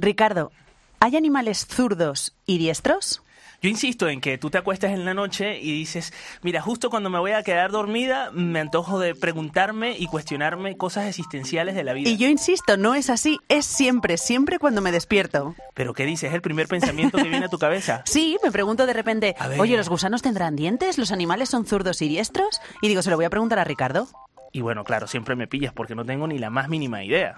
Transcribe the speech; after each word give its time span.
Ricardo, 0.00 0.50
¿hay 0.98 1.16
animales 1.16 1.66
zurdos 1.66 2.34
y 2.46 2.56
diestros? 2.56 3.22
Yo 3.62 3.68
insisto 3.68 4.08
en 4.08 4.22
que 4.22 4.38
tú 4.38 4.48
te 4.48 4.56
acuestas 4.56 4.92
en 4.92 5.04
la 5.04 5.12
noche 5.12 5.60
y 5.60 5.70
dices, 5.72 6.14
mira, 6.40 6.62
justo 6.62 6.88
cuando 6.88 7.10
me 7.10 7.18
voy 7.18 7.32
a 7.32 7.42
quedar 7.42 7.70
dormida, 7.70 8.30
me 8.32 8.58
antojo 8.58 8.98
de 8.98 9.14
preguntarme 9.14 9.94
y 9.98 10.06
cuestionarme 10.06 10.78
cosas 10.78 11.06
existenciales 11.06 11.74
de 11.74 11.84
la 11.84 11.92
vida. 11.92 12.08
Y 12.08 12.16
yo 12.16 12.26
insisto, 12.28 12.78
no 12.78 12.94
es 12.94 13.10
así, 13.10 13.38
es 13.50 13.66
siempre, 13.66 14.16
siempre 14.16 14.58
cuando 14.58 14.80
me 14.80 14.90
despierto. 14.90 15.54
¿Pero 15.74 15.92
qué 15.92 16.06
dices? 16.06 16.30
¿Es 16.30 16.34
el 16.34 16.40
primer 16.40 16.68
pensamiento 16.68 17.18
que 17.18 17.28
viene 17.28 17.44
a 17.44 17.50
tu 17.50 17.58
cabeza? 17.58 18.02
Sí, 18.10 18.38
me 18.42 18.50
pregunto 18.50 18.86
de 18.86 18.94
repente, 18.94 19.36
oye, 19.58 19.76
¿los 19.76 19.90
gusanos 19.90 20.22
tendrán 20.22 20.56
dientes? 20.56 20.96
¿Los 20.96 21.12
animales 21.12 21.50
son 21.50 21.66
zurdos 21.66 22.00
y 22.00 22.08
diestros? 22.08 22.60
Y 22.80 22.88
digo, 22.88 23.02
se 23.02 23.10
lo 23.10 23.16
voy 23.16 23.26
a 23.26 23.30
preguntar 23.30 23.58
a 23.58 23.64
Ricardo. 23.64 24.08
Y 24.52 24.62
bueno, 24.62 24.84
claro, 24.84 25.06
siempre 25.06 25.36
me 25.36 25.46
pillas 25.46 25.74
porque 25.74 25.94
no 25.94 26.06
tengo 26.06 26.26
ni 26.26 26.38
la 26.38 26.48
más 26.48 26.70
mínima 26.70 27.04
idea. 27.04 27.36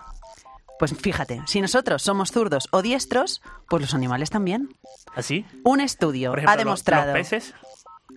Pues 0.83 0.97
fíjate, 1.01 1.41
si 1.47 1.61
nosotros 1.61 2.03
somos 2.03 2.33
zurdos 2.33 2.67
o 2.73 2.83
diestros, 2.83 3.41
pues 3.69 3.81
los 3.83 3.95
animales 3.95 4.31
también. 4.31 4.69
¿Así? 5.15 5.47
Un 5.63 5.81
estudio 5.81 6.31
Por 6.31 6.41
ejemplo, 6.41 6.53
ha 6.53 6.57
demostrado. 6.57 7.17
¿Los 7.17 7.29
peces? 7.29 7.55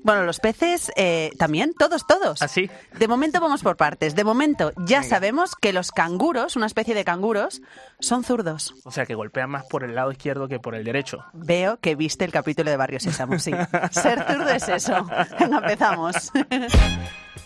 Bueno, 0.04 0.24
los 0.24 0.40
peces 0.40 0.92
eh, 0.96 1.30
también, 1.38 1.76
todos, 1.78 2.08
todos. 2.08 2.42
¿Así? 2.42 2.68
De 2.98 3.08
momento 3.08 3.40
vamos 3.40 3.62
por 3.62 3.78
partes. 3.78 4.16
De 4.16 4.24
momento 4.24 4.72
ya 4.78 5.04
sabemos 5.04 5.56
que 5.56 5.74
los 5.74 5.92
canguros, 5.92 6.56
una 6.56 6.66
especie 6.66 6.96
de 6.96 7.06
canguros, 7.06 7.62
son 8.00 8.24
zurdos. 8.24 8.74
O 8.84 8.90
sea, 8.90 9.06
que 9.06 9.14
golpean 9.14 9.52
más 9.52 9.66
por 9.66 9.84
el 9.84 9.94
lado 9.94 10.12
izquierdo 10.12 10.48
que 10.48 10.60
por 10.60 10.74
el 10.74 10.84
derecho. 10.86 11.24
Veo 11.34 11.78
que 11.78 11.94
viste 11.94 12.26
el 12.26 12.32
capítulo 12.32 12.72
de 12.72 12.78
Barrio 12.78 13.00
Sésamo, 13.00 13.38
sí. 13.38 13.52
Ser 13.92 14.26
zurdo 14.26 14.50
es 14.50 14.68
eso. 14.70 15.08
Venga, 15.40 15.60
empezamos. 15.60 16.32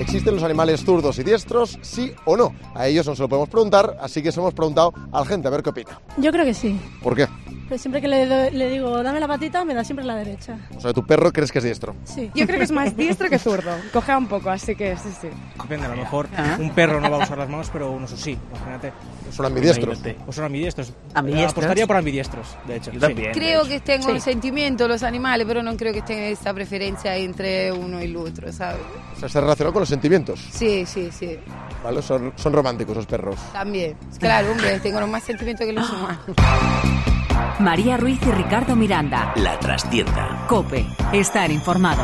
¿Existen 0.00 0.34
los 0.34 0.44
animales 0.44 0.84
zurdos 0.84 1.18
y 1.18 1.22
diestros? 1.24 1.78
¿Sí 1.82 2.12
o 2.24 2.36
no? 2.36 2.54
A 2.74 2.86
ellos 2.86 3.06
no 3.06 3.14
se 3.16 3.22
lo 3.22 3.28
podemos 3.28 3.48
preguntar, 3.48 3.96
así 4.00 4.22
que 4.22 4.30
se 4.32 4.40
hemos 4.40 4.54
preguntado 4.54 4.92
a 5.12 5.20
la 5.20 5.26
gente 5.26 5.48
a 5.48 5.50
ver 5.50 5.62
qué 5.62 5.70
opina. 5.70 6.00
Yo 6.18 6.30
creo 6.32 6.44
que 6.44 6.54
sí. 6.54 6.78
¿Por 7.02 7.14
qué? 7.16 7.26
Pero 7.68 7.78
siempre 7.80 8.00
que 8.00 8.06
le, 8.06 8.26
do- 8.26 8.50
le 8.52 8.70
digo, 8.70 9.02
dame 9.02 9.18
la 9.18 9.26
patita, 9.26 9.64
me 9.64 9.74
da 9.74 9.82
siempre 9.82 10.04
la 10.04 10.14
derecha. 10.14 10.56
O 10.76 10.80
sea, 10.80 10.92
tu 10.92 11.04
perro 11.04 11.32
crees 11.32 11.50
que 11.50 11.58
es 11.58 11.64
diestro. 11.64 11.96
Sí. 12.04 12.30
Yo 12.32 12.46
creo 12.46 12.58
que 12.58 12.64
es 12.64 12.70
más 12.70 12.96
diestro 12.96 13.28
que 13.28 13.40
zurdo. 13.40 13.72
Cogea 13.92 14.16
un 14.18 14.28
poco, 14.28 14.50
así 14.50 14.76
que 14.76 14.96
sí, 14.96 15.08
sí. 15.20 15.26
Depende, 15.60 15.86
a 15.86 15.88
lo 15.88 15.96
mejor 15.96 16.28
Ah. 16.36 16.56
un 16.60 16.70
perro 16.70 17.00
no 17.00 17.10
va 17.10 17.16
a 17.16 17.24
usar 17.24 17.36
las 17.38 17.48
manos, 17.48 17.68
pero 17.72 17.90
un 17.90 18.04
oso 18.04 18.16
sí. 18.16 18.38
Imagínate. 18.52 18.92
Son 19.32 19.46
ambidiestros. 19.46 19.98
O 20.28 20.32
son 20.32 20.44
ambidiestros. 20.44 20.92
¿Ambidiestros? 21.12 21.52
Apostaría 21.64 21.86
por 21.88 21.96
ambidiestros, 21.96 22.56
de 22.68 22.76
hecho. 22.76 22.92
Yo 22.92 23.00
también. 23.00 23.32
Creo 23.32 23.62
hecho. 23.62 23.68
que 23.70 23.80
tengo 23.80 24.04
Sí. 24.06 24.12
un 24.12 24.20
sentimiento 24.20 24.86
los 24.86 25.02
animales, 25.02 25.44
pero 25.48 25.60
no 25.64 25.76
creo 25.76 25.92
que 25.92 26.02
tenga 26.02 26.26
esa 26.26 26.54
preferencia 26.54 27.16
entre 27.16 27.72
uno 27.72 28.00
y 28.00 28.04
el 28.04 28.16
otro, 28.16 28.52
¿sabes? 28.52 28.78
O 29.16 29.18
sea, 29.18 29.25
está 29.26 29.40
relacionado 29.40 29.72
con 29.72 29.80
los 29.80 29.88
sentimientos. 29.88 30.40
Sí, 30.50 30.84
sí, 30.86 31.10
sí. 31.12 31.38
¿Vale? 31.82 32.02
Son, 32.02 32.32
son 32.36 32.52
románticos 32.52 32.96
los 32.96 33.06
perros. 33.06 33.36
También. 33.52 33.96
Claro, 34.18 34.52
hombre, 34.52 34.80
tengo 34.80 35.06
más 35.06 35.22
sentimiento 35.22 35.64
que 35.64 35.72
los 35.72 35.88
humanos. 35.90 36.20
María 37.58 37.96
Ruiz 37.96 38.20
y 38.22 38.30
Ricardo 38.30 38.76
Miranda. 38.76 39.32
La 39.36 39.58
trastienda. 39.58 40.46
Cope. 40.48 40.86
Estar 41.12 41.50
informado. 41.50 42.02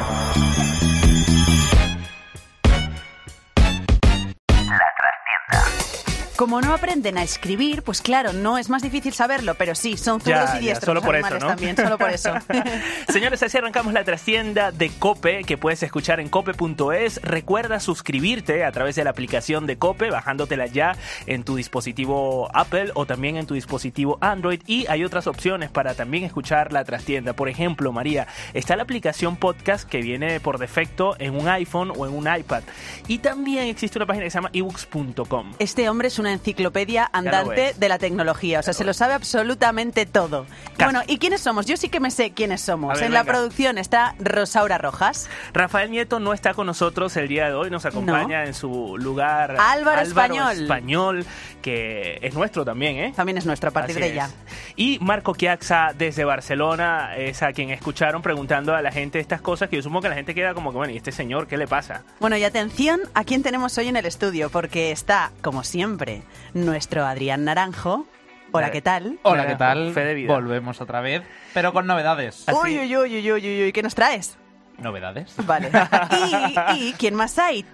Como 6.43 6.61
no 6.61 6.75
aprenden 6.75 7.19
a 7.19 7.23
escribir, 7.23 7.85
pues 7.85 8.03
claro, 8.03 8.33
no 8.33 8.59
es 8.59 8.69
más 8.69 8.83
difícil 8.83 9.13
saberlo, 9.13 9.55
pero 9.55 9.77
sí, 9.77 9.97
son 9.97 10.21
zurdos 10.21 10.57
y 10.57 10.59
diestros. 10.59 10.87
solo 10.87 10.95
los 10.95 11.05
por 11.05 11.15
eso, 11.15 11.39
¿no? 11.39 11.47
también, 11.47 11.77
solo 11.77 11.97
por 11.97 12.11
eso. 12.11 12.35
Señores, 13.09 13.41
así 13.45 13.59
arrancamos 13.59 13.93
la 13.93 14.03
trastienda 14.03 14.73
de 14.73 14.91
Cope 14.91 15.45
que 15.45 15.57
puedes 15.57 15.85
escuchar 15.85 16.19
en 16.19 16.29
cope.es. 16.29 17.23
Recuerda 17.23 17.79
suscribirte 17.79 18.65
a 18.65 18.73
través 18.73 18.97
de 18.97 19.05
la 19.05 19.11
aplicación 19.11 19.69
de 19.69 19.79
Cope, 19.79 20.11
bajándotela 20.11 20.67
ya 20.67 20.97
en 21.27 21.45
tu 21.45 21.55
dispositivo 21.55 22.51
Apple 22.53 22.91
o 22.95 23.07
también 23.07 23.37
en 23.37 23.47
tu 23.47 23.55
dispositivo 23.55 24.19
Android. 24.21 24.63
Y 24.67 24.89
hay 24.89 25.05
otras 25.05 25.29
opciones 25.29 25.71
para 25.71 25.95
también 25.95 26.25
escuchar 26.25 26.73
la 26.73 26.83
trastienda. 26.83 27.35
Por 27.35 27.51
ejemplo, 27.51 27.93
María, 27.93 28.27
está 28.53 28.75
la 28.75 28.83
aplicación 28.83 29.37
podcast 29.37 29.89
que 29.89 30.03
viene 30.03 30.41
por 30.41 30.59
defecto 30.59 31.15
en 31.21 31.37
un 31.37 31.47
iPhone 31.47 31.93
o 31.97 32.05
en 32.05 32.13
un 32.13 32.27
iPad. 32.37 32.65
Y 33.07 33.19
también 33.19 33.69
existe 33.69 33.97
una 33.97 34.07
página 34.07 34.25
que 34.25 34.31
se 34.33 34.39
llama 34.39 34.51
ebooks.com. 34.53 35.53
Este 35.61 35.89
hombre 35.89 36.09
es 36.09 36.19
una 36.19 36.32
enciclopedia 36.33 37.11
lo 37.13 37.19
andante 37.19 37.75
de 37.77 37.89
la 37.89 37.99
tecnología, 37.99 38.61
o 38.61 38.63
sea, 38.63 38.75
se 38.75 38.85
lo 38.85 38.95
sabe 38.95 39.15
absolutamente 39.15 40.07
todo. 40.07 40.47
Casi. 40.77 40.85
Bueno, 40.85 41.03
¿y 41.07 41.19
quiénes 41.19 41.41
somos? 41.41 41.67
Yo 41.67 41.77
sí 41.77 41.89
que 41.89 42.01
me 42.01 42.11
sé 42.11 42.33
quiénes 42.33 42.61
somos. 42.61 42.95
Ver, 42.95 43.05
en 43.05 43.13
la 43.13 43.25
producción 43.25 43.79
está 43.79 44.15
Rosaura 44.19 44.79
Rojas, 44.79 45.29
Rafael 45.53 45.91
Nieto 45.91 46.21
no 46.21 46.33
está 46.33 46.55
con 46.55 46.67
nosotros 46.67 47.17
el 47.17 47.29
día 47.29 47.47
de 47.47 47.55
hoy, 47.55 47.71
nos 47.71 47.85
acompaña 47.87 48.45
en 48.45 48.55
su 48.55 48.97
lugar 48.99 49.57
Álvaro 49.59 50.03
Español. 50.03 50.63
Español, 50.63 51.27
que 51.61 52.19
es 52.23 52.35
nuestro 52.35 52.65
también, 52.65 52.97
¿eh? 52.97 53.13
también 53.15 53.39
es 53.39 53.47
nuestro 53.47 53.71
a 53.71 53.73
partir 53.73 53.97
Así 53.97 54.09
de 54.09 54.15
ya. 54.15 54.27
es. 54.27 54.35
Y 54.77 54.99
Marco 55.01 55.35
Chiaxa 55.35 55.93
desde 55.97 56.25
Barcelona 56.25 57.17
es 57.17 57.43
a 57.43 57.53
quien 57.53 57.71
escucharon 57.71 58.23
preguntando 58.23 58.75
a 58.75 58.83
la 58.83 58.93
gente 58.93 59.21
estas 59.21 59.41
cosas 59.41 59.69
que 59.69 59.77
yo 59.77 59.83
supongo 59.83 60.03
que 60.03 60.09
la 60.09 60.15
gente 60.15 60.35
queda 60.35 60.55
como 60.55 60.71
que, 60.71 60.77
bueno, 60.79 60.93
¿y 60.93 60.97
este 60.97 61.13
señor 61.13 61.47
qué 61.47 61.57
le 61.57 61.67
pasa? 61.67 62.03
Bueno, 62.21 62.37
y 62.37 62.45
atención 62.45 63.01
a 63.15 63.25
quién 63.25 63.43
tenemos 63.43 63.77
hoy 63.79 63.89
en 63.89 63.97
el 63.97 64.07
estudio, 64.07 64.51
porque 64.51 64.91
está, 64.91 65.33
como 65.43 65.65
siempre, 65.65 66.12
nuestro 66.55 67.05
Adrián 67.05 67.45
Naranjo. 67.45 68.07
Hola, 68.55 68.71
¿qué 68.71 68.83
tal? 68.83 69.19
Hola, 69.23 69.47
¿qué 69.47 69.55
tal? 69.55 69.93
Fe 69.95 70.05
de 70.05 70.15
vida. 70.15 70.33
Volvemos 70.35 70.81
otra 70.81 71.01
vez, 71.01 71.23
pero 71.55 71.73
con 71.73 71.87
novedades. 71.87 72.45
Así- 72.47 72.59
Uy, 72.63 72.79
uy, 72.81 72.97
uy, 72.97 73.17
uy, 73.17 73.33
uy, 73.33 73.47
uy, 73.47 73.63
uy, 73.65 73.73
¿qué 73.73 73.83
nos 73.83 73.95
traes? 73.95 74.37
¿Novedades? 74.79 75.35
Vale. 75.47 75.71
¿Y, 76.77 76.89
y 76.89 76.93
quién 76.95 77.15
más 77.15 77.39
hay? 77.39 77.65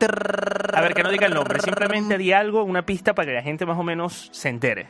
A 0.73 0.81
ver, 0.81 0.95
que 0.95 1.03
no 1.03 1.11
diga 1.11 1.27
el 1.27 1.35
nombre, 1.35 1.61
simplemente 1.61 2.19
di 2.19 2.33
algo, 2.33 2.63
una 2.65 2.83
pista 2.85 3.15
para 3.15 3.27
que 3.27 3.35
la 3.35 3.43
gente 3.43 3.67
más 3.67 3.79
o 3.79 3.83
menos 3.83 4.29
se 4.33 4.49
entere. 4.51 4.87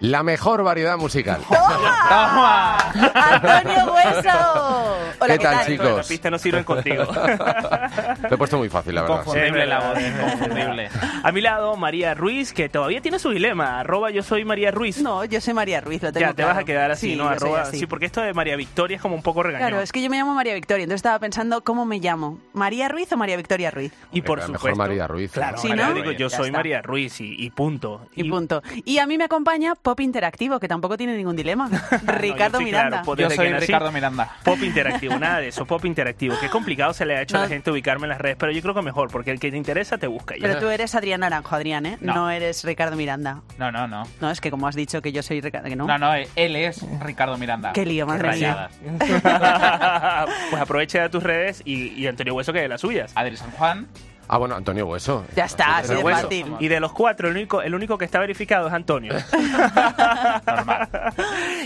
La 0.00 0.22
mejor 0.22 0.62
variedad 0.62 0.96
musical. 0.96 1.40
¡Toma! 1.48 2.76
¡Antonio 3.14 3.92
Hueso! 3.92 4.96
Hola, 5.20 5.36
¿Qué 5.36 5.42
tal, 5.42 5.56
tal? 5.56 5.66
chicos? 5.66 5.96
Las 5.96 6.06
pistas 6.08 6.30
no 6.32 6.38
sirven 6.38 6.62
contigo. 6.64 7.04
Lo 7.04 8.34
he 8.34 8.38
puesto 8.38 8.58
muy 8.58 8.68
fácil, 8.68 8.94
la 8.94 9.02
verdad. 9.02 9.16
Inconfundible 9.18 9.66
la 9.66 9.78
voz, 9.80 9.98
inconfundible. 10.00 10.88
A 11.24 11.32
mi 11.32 11.40
lado, 11.40 11.76
María 11.76 12.14
Ruiz, 12.14 12.52
que 12.52 12.68
todavía 12.68 13.00
tiene 13.00 13.18
su 13.18 13.30
dilema. 13.30 13.80
Arroba 13.80 14.10
yo 14.10 14.22
soy 14.22 14.44
María 14.44 14.70
Ruiz. 14.70 15.02
No, 15.02 15.24
yo 15.24 15.40
soy 15.40 15.54
María 15.54 15.80
Ruiz, 15.80 16.00
lo 16.02 16.12
tengo 16.12 16.26
ya, 16.26 16.30
te 16.32 16.36
claro. 16.36 16.50
vas 16.54 16.62
a 16.62 16.64
quedar 16.64 16.90
así, 16.92 17.10
Sí, 17.10 17.16
¿no? 17.16 17.28
Arroba, 17.28 17.62
así. 17.62 17.78
sí, 17.80 17.86
porque 17.86 18.06
esto 18.06 18.20
de 18.20 18.32
María 18.34 18.54
Victoria 18.56 18.96
es 18.96 19.02
como 19.02 19.16
un 19.16 19.22
poco 19.22 19.42
regañón. 19.42 19.68
Claro, 19.68 19.82
es 19.82 19.90
que 19.90 20.00
yo 20.00 20.08
me 20.10 20.16
llamo 20.16 20.34
María 20.34 20.54
Victoria, 20.54 20.84
entonces 20.84 20.98
estaba 21.00 21.18
pensando 21.18 21.64
cómo 21.64 21.84
me 21.84 21.98
llamo. 21.98 22.38
¿María 22.52 22.88
Ruiz 22.88 23.10
o 23.12 23.16
María 23.16 23.36
Victoria 23.36 23.72
Ruiz? 23.72 23.92
Y 24.12 24.22
por 24.22 24.38
Mejor 24.38 24.54
supuesto. 24.56 24.78
María 24.78 25.08
Ruiz, 25.08 25.32
Claro, 25.32 25.56
¿no? 25.56 25.62
Sí, 25.62 25.68
María 25.70 25.88
¿no? 25.88 25.94
digo, 25.94 26.12
yo 26.12 26.28
Ya 26.28 26.36
soy 26.36 26.46
está. 26.46 26.58
María 26.58 26.82
Ruiz 26.82 27.20
y, 27.20 27.34
y 27.44 27.50
punto. 27.50 28.06
Y 28.14 28.30
punto. 28.30 28.62
Y 28.84 28.98
a 28.98 29.06
mí 29.06 29.18
me 29.18 29.24
acompaña 29.24 29.74
Pop 29.88 30.00
Interactivo, 30.00 30.60
que 30.60 30.68
tampoco 30.68 30.98
tiene 30.98 31.16
ningún 31.16 31.34
dilema. 31.34 31.66
Ricardo 32.04 32.58
sí, 32.58 32.64
Miranda. 32.64 33.00
claro, 33.00 33.16
Yo 33.16 33.30
soy 33.30 33.48
nací, 33.48 33.68
Ricardo 33.68 33.90
Miranda. 33.90 34.30
Pop 34.44 34.58
interactivo, 34.62 35.18
nada 35.18 35.40
de 35.40 35.48
eso, 35.48 35.64
pop 35.64 35.82
interactivo. 35.86 36.34
Qué 36.38 36.50
complicado 36.50 36.92
se 36.92 37.06
le 37.06 37.16
ha 37.16 37.22
hecho 37.22 37.38
a 37.38 37.40
la 37.40 37.48
gente 37.48 37.70
ubicarme 37.70 38.04
en 38.04 38.10
las 38.10 38.18
redes, 38.18 38.36
pero 38.38 38.52
yo 38.52 38.60
creo 38.60 38.74
que 38.74 38.82
mejor, 38.82 39.10
porque 39.10 39.30
el 39.30 39.40
que 39.40 39.50
te 39.50 39.56
interesa 39.56 39.96
te 39.96 40.06
busca. 40.06 40.34
ya. 40.36 40.42
Pero 40.42 40.58
tú 40.60 40.68
eres 40.68 40.94
Adrián 40.94 41.20
Naranjo, 41.20 41.56
Adrián, 41.56 41.86
¿eh? 41.86 41.96
No. 42.02 42.12
No. 42.14 42.30
eres 42.30 42.64
Ricardo 42.64 42.96
Miranda. 42.96 43.40
No, 43.56 43.72
no, 43.72 43.88
no. 43.88 44.02
No, 44.20 44.30
es 44.30 44.42
que 44.42 44.50
como 44.50 44.68
has 44.68 44.74
dicho 44.74 45.00
que 45.00 45.10
yo 45.10 45.22
soy 45.22 45.40
Ricardo, 45.40 45.70
que 45.70 45.76
no. 45.76 45.86
No, 45.86 45.96
no, 45.96 46.12
él 46.12 46.56
es 46.56 46.84
Ricardo 47.00 47.38
Miranda. 47.38 47.72
Qué 47.72 47.86
lío, 47.86 48.06
madre 48.06 48.36
mía. 48.36 48.68
Rayadas. 48.82 50.28
pues 50.50 50.60
aprovecha 50.60 51.00
de 51.00 51.08
tus 51.08 51.22
redes 51.22 51.62
y, 51.64 51.94
y 51.94 52.06
Antonio 52.06 52.34
Hueso 52.34 52.52
que 52.52 52.60
de 52.60 52.68
las 52.68 52.82
suyas. 52.82 53.10
Adri 53.14 53.38
San 53.38 53.52
Juan. 53.52 53.88
Ah, 54.28 54.36
bueno, 54.36 54.54
Antonio 54.54 54.86
Hueso. 54.86 55.24
Ya 55.34 55.46
está, 55.46 55.78
así 55.78 55.94
de 55.94 56.02
fácil. 56.02 56.54
Y 56.60 56.68
de 56.68 56.80
los 56.80 56.92
cuatro, 56.92 57.28
el 57.28 57.36
único, 57.36 57.62
el 57.62 57.74
único 57.74 57.96
que 57.96 58.04
está 58.04 58.18
verificado 58.18 58.68
es 58.68 58.74
Antonio. 58.74 59.14
Normal. 60.46 60.88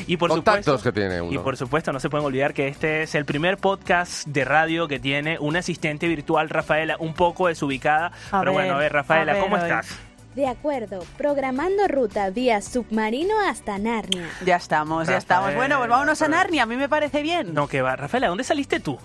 y 0.06 0.16
por 0.16 0.30
Contactos 0.30 0.80
supuesto, 0.80 0.92
que 0.92 1.00
tiene 1.00 1.20
uno. 1.20 1.32
Y 1.32 1.38
por 1.38 1.56
supuesto, 1.56 1.92
no 1.92 1.98
se 1.98 2.08
pueden 2.08 2.24
olvidar 2.24 2.54
que 2.54 2.68
este 2.68 3.02
es 3.02 3.16
el 3.16 3.24
primer 3.24 3.58
podcast 3.58 4.26
de 4.28 4.44
radio 4.44 4.86
que 4.86 5.00
tiene 5.00 5.38
una 5.40 5.58
asistente 5.58 6.06
virtual, 6.06 6.48
Rafaela, 6.48 6.96
un 7.00 7.14
poco 7.14 7.48
desubicada. 7.48 8.12
A 8.30 8.40
pero 8.40 8.52
ver, 8.52 8.52
bueno, 8.52 8.74
a 8.74 8.78
ver, 8.78 8.92
Rafaela, 8.92 9.32
a 9.32 9.34
ver, 9.34 9.44
¿cómo 9.44 9.56
estás? 9.56 9.98
De 10.36 10.46
acuerdo, 10.46 11.04
programando 11.18 11.88
ruta 11.88 12.30
vía 12.30 12.62
submarino 12.62 13.34
hasta 13.46 13.76
Narnia. 13.76 14.30
Ya 14.46 14.56
estamos, 14.56 15.08
ya 15.08 15.18
estamos. 15.18 15.54
Bueno, 15.54 15.78
pues 15.78 15.90
vámonos 15.90 16.22
a 16.22 16.28
Narnia, 16.28 16.62
a 16.62 16.66
mí 16.66 16.76
me 16.76 16.88
parece 16.88 17.22
bien. 17.22 17.52
No, 17.52 17.66
que 17.66 17.82
va. 17.82 17.96
Rafaela, 17.96 18.28
¿dónde 18.28 18.44
saliste 18.44 18.80
tú? 18.80 18.98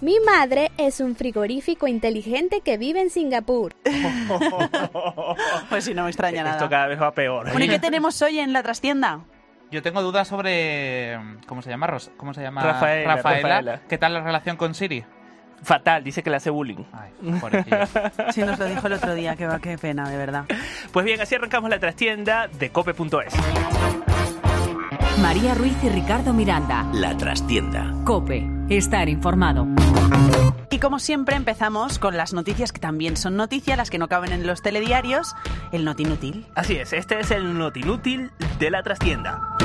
Mi 0.00 0.18
madre 0.20 0.70
es 0.76 1.00
un 1.00 1.16
frigorífico 1.16 1.86
inteligente 1.86 2.60
que 2.60 2.76
vive 2.76 3.00
en 3.00 3.10
Singapur. 3.10 3.74
Pues 5.68 5.84
sí, 5.84 5.94
no 5.94 6.04
me 6.04 6.10
extraña 6.10 6.42
Esto 6.42 6.52
nada. 6.56 6.68
cada 6.68 6.86
vez 6.88 7.00
va 7.00 7.12
peor. 7.12 7.48
Bueno, 7.50 7.64
¿y 7.64 7.68
qué 7.68 7.78
tenemos 7.80 8.20
hoy 8.22 8.38
en 8.38 8.52
la 8.52 8.62
trastienda? 8.62 9.20
Yo 9.70 9.82
tengo 9.82 10.02
dudas 10.02 10.28
sobre. 10.28 11.18
¿Cómo 11.46 11.62
se 11.62 11.70
llama? 11.70 11.86
Ros- 11.86 12.10
¿Cómo 12.16 12.32
se 12.34 12.42
llama? 12.42 12.62
Rafaela, 12.62 13.16
Rafaela. 13.16 13.80
¿Qué 13.88 13.98
tal 13.98 14.14
la 14.14 14.20
relación 14.22 14.56
con 14.56 14.74
Siri? 14.74 15.04
Fatal, 15.62 16.04
dice 16.04 16.22
que 16.22 16.30
le 16.30 16.36
hace 16.36 16.50
bullying. 16.50 16.84
Ay. 16.92 17.10
Sí, 18.32 18.42
nos 18.42 18.58
lo 18.58 18.66
dijo 18.66 18.86
el 18.86 18.92
otro 18.92 19.14
día, 19.14 19.34
que 19.36 19.46
va, 19.46 19.58
qué 19.58 19.78
pena, 19.78 20.08
de 20.08 20.16
verdad. 20.16 20.44
Pues 20.92 21.04
bien, 21.06 21.20
así 21.20 21.34
arrancamos 21.34 21.70
la 21.70 21.78
trastienda 21.78 22.46
de 22.48 22.70
cope.es. 22.70 23.34
María 25.20 25.54
Ruiz 25.54 25.76
y 25.82 25.88
Ricardo 25.88 26.32
Miranda. 26.32 26.86
La 26.92 27.16
trastienda. 27.16 27.92
Cope. 28.04 28.48
Estar 28.68 29.08
informado. 29.08 29.66
Y 30.70 30.78
como 30.78 30.98
siempre 30.98 31.36
empezamos 31.36 31.98
con 31.98 32.16
las 32.16 32.32
noticias 32.32 32.72
que 32.72 32.80
también 32.80 33.16
son 33.16 33.36
noticias, 33.36 33.76
las 33.76 33.90
que 33.90 33.98
no 33.98 34.08
caben 34.08 34.32
en 34.32 34.46
los 34.46 34.60
telediarios, 34.62 35.34
el 35.70 35.84
notinútil. 35.84 36.46
Así 36.54 36.76
es, 36.76 36.92
este 36.92 37.20
es 37.20 37.30
el 37.30 37.56
notinútil 37.56 38.32
de 38.58 38.70
la 38.70 38.82
trastienda. 38.82 39.56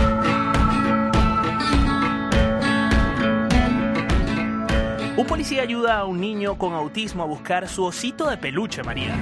Un 5.18 5.26
policía 5.26 5.64
ayuda 5.64 5.98
a 5.98 6.06
un 6.06 6.22
niño 6.22 6.58
con 6.58 6.74
autismo 6.74 7.24
a 7.24 7.26
buscar 7.26 7.68
su 7.68 7.84
osito 7.84 8.30
de 8.30 8.38
peluche, 8.38 8.84
María. 8.84 9.16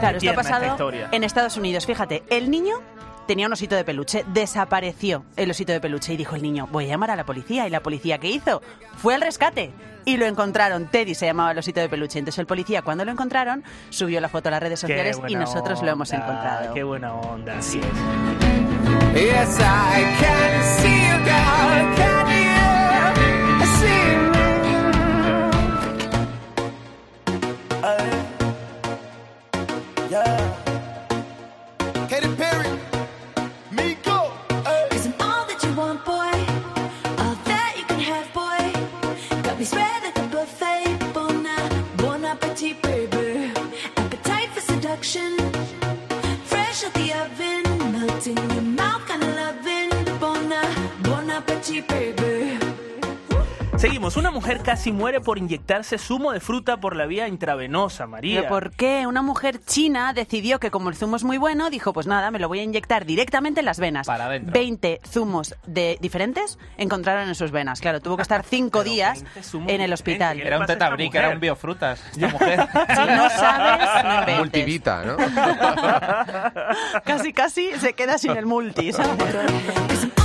Claro, 0.00 0.18
esto 0.18 0.30
ha 0.30 0.34
pasado 0.34 0.66
historia. 0.66 1.08
en 1.12 1.24
Estados 1.24 1.56
Unidos. 1.56 1.86
Fíjate, 1.86 2.22
el 2.28 2.50
niño 2.50 2.76
tenía 3.26 3.46
un 3.46 3.52
osito 3.52 3.76
de 3.76 3.84
peluche, 3.84 4.24
desapareció 4.28 5.24
el 5.36 5.50
osito 5.50 5.72
de 5.72 5.80
peluche 5.80 6.12
y 6.12 6.16
dijo 6.16 6.34
el 6.34 6.42
niño, 6.42 6.68
voy 6.72 6.86
a 6.86 6.88
llamar 6.88 7.10
a 7.12 7.16
la 7.16 7.24
policía. 7.24 7.66
¿Y 7.66 7.70
la 7.70 7.80
policía 7.80 8.18
qué 8.18 8.28
hizo? 8.28 8.62
Fue 8.96 9.14
al 9.14 9.20
rescate 9.20 9.70
y 10.04 10.16
lo 10.16 10.26
encontraron. 10.26 10.86
Teddy 10.86 11.14
se 11.14 11.26
llamaba 11.26 11.52
el 11.52 11.58
osito 11.58 11.80
de 11.80 11.88
peluche. 11.88 12.18
Entonces 12.18 12.38
el 12.40 12.46
policía, 12.46 12.82
cuando 12.82 13.04
lo 13.04 13.12
encontraron, 13.12 13.62
subió 13.90 14.20
la 14.20 14.28
foto 14.28 14.48
a 14.48 14.52
las 14.52 14.62
redes 14.62 14.80
sociales 14.80 15.20
y 15.28 15.36
nosotros 15.36 15.82
lo 15.82 15.90
hemos 15.90 16.12
encontrado. 16.12 16.74
Qué 16.74 16.82
buena 16.82 17.14
onda, 17.14 17.58
así 17.58 17.78
es. 17.78 17.84
Yes, 19.14 19.58
I 19.60 20.02
can 20.20 20.62
see 20.80 21.06
you, 21.06 21.18
girl. 21.24 21.96
Can 21.96 22.08
you 22.08 22.11
Seguimos, 53.82 54.16
una 54.16 54.30
mujer 54.30 54.60
casi 54.60 54.92
muere 54.92 55.20
por 55.20 55.38
inyectarse 55.38 55.98
zumo 55.98 56.30
de 56.30 56.38
fruta 56.38 56.76
por 56.76 56.94
la 56.94 57.04
vía 57.06 57.26
intravenosa, 57.26 58.06
María. 58.06 58.42
¿Pero 58.42 58.48
por 58.48 58.70
qué? 58.70 59.08
Una 59.08 59.22
mujer 59.22 59.58
china 59.64 60.12
decidió 60.12 60.60
que 60.60 60.70
como 60.70 60.88
el 60.88 60.94
zumo 60.94 61.16
es 61.16 61.24
muy 61.24 61.36
bueno, 61.36 61.68
dijo, 61.68 61.92
pues 61.92 62.06
nada, 62.06 62.30
me 62.30 62.38
lo 62.38 62.46
voy 62.46 62.60
a 62.60 62.62
inyectar 62.62 63.04
directamente 63.06 63.58
en 63.58 63.66
las 63.66 63.80
venas. 63.80 64.06
Para 64.06 64.26
adentro. 64.26 64.52
20 64.52 65.00
zumos 65.04 65.56
de 65.66 65.98
diferentes 66.00 66.60
encontraron 66.78 67.26
en 67.28 67.34
sus 67.34 67.50
venas. 67.50 67.80
Claro, 67.80 68.00
tuvo 68.00 68.14
que 68.14 68.22
estar 68.22 68.44
5 68.44 68.84
días 68.84 69.24
20 69.24 69.42
zumos 69.42 69.72
en 69.72 69.80
el 69.80 69.92
hospital. 69.92 70.36
¿Qué 70.36 70.44
le 70.44 70.46
Era 70.46 70.60
un 70.60 70.66
tetabric, 70.66 71.12
era 71.16 71.30
un 71.30 71.40
biofrutas. 71.40 72.00
Esta 72.12 72.28
mujer. 72.28 72.68
Si 72.70 73.16
no 73.16 73.30
sabes, 73.30 74.04
no 74.04 74.10
inventes. 74.20 74.38
Multivita, 74.38 75.02
¿no? 75.04 75.16
Casi, 77.04 77.32
casi 77.32 77.72
se 77.80 77.94
queda 77.94 78.16
sin 78.16 78.36
el 78.36 78.46
multi, 78.46 78.92
¿sabes? 78.92 80.21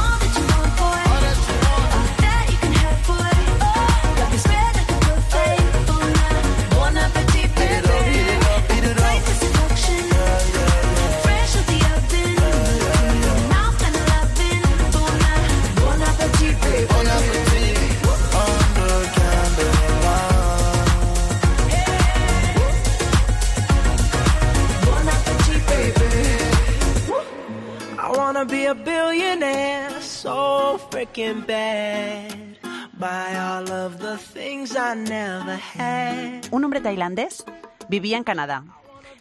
Un 36.51 36.63
hombre 36.63 36.79
tailandés 36.79 37.43
vivía 37.89 38.17
en 38.17 38.23
Canadá. 38.23 38.63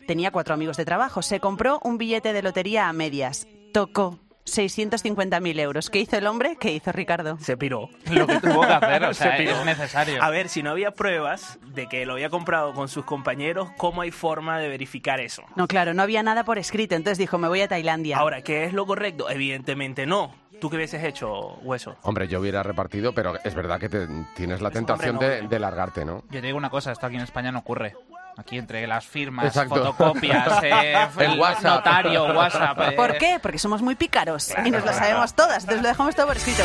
Tenía 0.07 0.31
cuatro 0.31 0.53
amigos 0.53 0.77
de 0.77 0.85
trabajo. 0.85 1.23
Se 1.23 1.41
compró 1.41 1.81
un 1.83 1.97
billete 1.97 2.35
de 2.35 2.43
lotería 2.43 2.91
a 2.91 2.93
medias. 2.93 3.47
Tocó 3.73 4.19
650.000 4.47 5.61
euros. 5.61 5.91
¿Qué 5.91 6.01
hizo 6.01 6.17
el 6.17 6.27
hombre? 6.27 6.57
¿Qué 6.59 6.73
hizo 6.73 6.93
Ricardo? 6.93 7.39
Se 7.41 7.57
piró. 7.57 7.89
Lo 8.11 8.27
que 8.27 8.41
tuvo 8.41 8.61
que 8.63 8.73
hacer, 8.73 9.05
o 9.05 9.15
Se 9.15 9.23
sea, 9.25 9.37
piró. 9.37 9.53
es 9.59 9.65
necesario. 9.65 10.23
A 10.23 10.31
ver, 10.31 10.49
si 10.49 10.63
no 10.63 10.71
había 10.71 10.91
pruebas 10.93 11.59
de 11.75 11.89
que 11.89 12.07
lo 12.07 12.15
había 12.15 12.31
comprado 12.31 12.73
con 12.73 12.89
sus 12.89 13.05
compañeros, 13.05 13.69
¿cómo 13.77 14.03
hay 14.03 14.11
forma 14.11 14.59
de 14.59 14.69
verificar 14.69 15.21
eso? 15.21 15.43
No, 15.57 15.67
claro, 15.67 15.95
no 15.95 16.03
había 16.03 16.23
nada 16.23 16.45
por 16.45 16.59
escrito. 16.59 16.95
Entonces 16.95 17.19
dijo, 17.19 17.39
me 17.39 17.49
voy 17.49 17.61
a 17.61 17.69
Tailandia. 17.69 18.17
Ahora, 18.19 18.43
¿qué 18.43 18.65
es 18.65 18.73
lo 18.73 18.87
correcto? 18.87 19.29
Evidentemente 19.31 20.07
no. 20.07 20.35
¿Tú 20.59 20.71
qué 20.71 20.77
hubieses 20.77 21.05
hecho, 21.05 21.57
Hueso? 21.63 21.97
Hombre, 22.01 22.29
yo 22.29 22.41
hubiera 22.41 22.63
repartido, 22.63 23.13
pero 23.13 23.35
es 23.45 23.55
verdad 23.55 23.79
que 23.79 23.91
te- 23.91 24.09
tienes 24.35 24.63
la 24.63 24.71
tentación 24.71 25.17
Hombre, 25.17 25.37
no, 25.37 25.43
de, 25.43 25.49
de 25.49 25.59
largarte, 25.59 26.07
¿no? 26.07 26.23
Yo 26.31 26.41
te 26.41 26.47
digo 26.47 26.57
una 26.57 26.71
cosa, 26.71 26.93
esto 26.93 27.05
aquí 27.05 27.17
en 27.17 27.21
España 27.21 27.53
no 27.53 27.59
ocurre. 27.59 27.95
Aquí 28.39 28.59
entre 28.59 28.87
las 28.87 29.05
firmas, 29.07 29.47
Exacto. 29.47 29.77
fotocopias, 29.77 30.47
eh, 30.63 30.95
El 31.21 31.39
WhatsApp. 31.39 31.65
notario, 31.77 32.25
WhatsApp. 32.35 32.79
eh, 32.81 32.93
¿Por 32.93 33.17
qué? 33.17 33.39
Porque 33.41 33.59
somos 33.59 33.81
muy 33.81 33.95
pícaros 33.95 34.53
y 34.65 34.71
nos 34.71 34.85
lo 34.85 34.93
sabemos 34.93 35.33
todas. 35.35 35.63
Entonces 35.63 35.83
lo 35.83 35.89
dejamos 35.89 36.15
todo 36.15 36.27
por 36.27 36.37
escrito. 36.37 36.63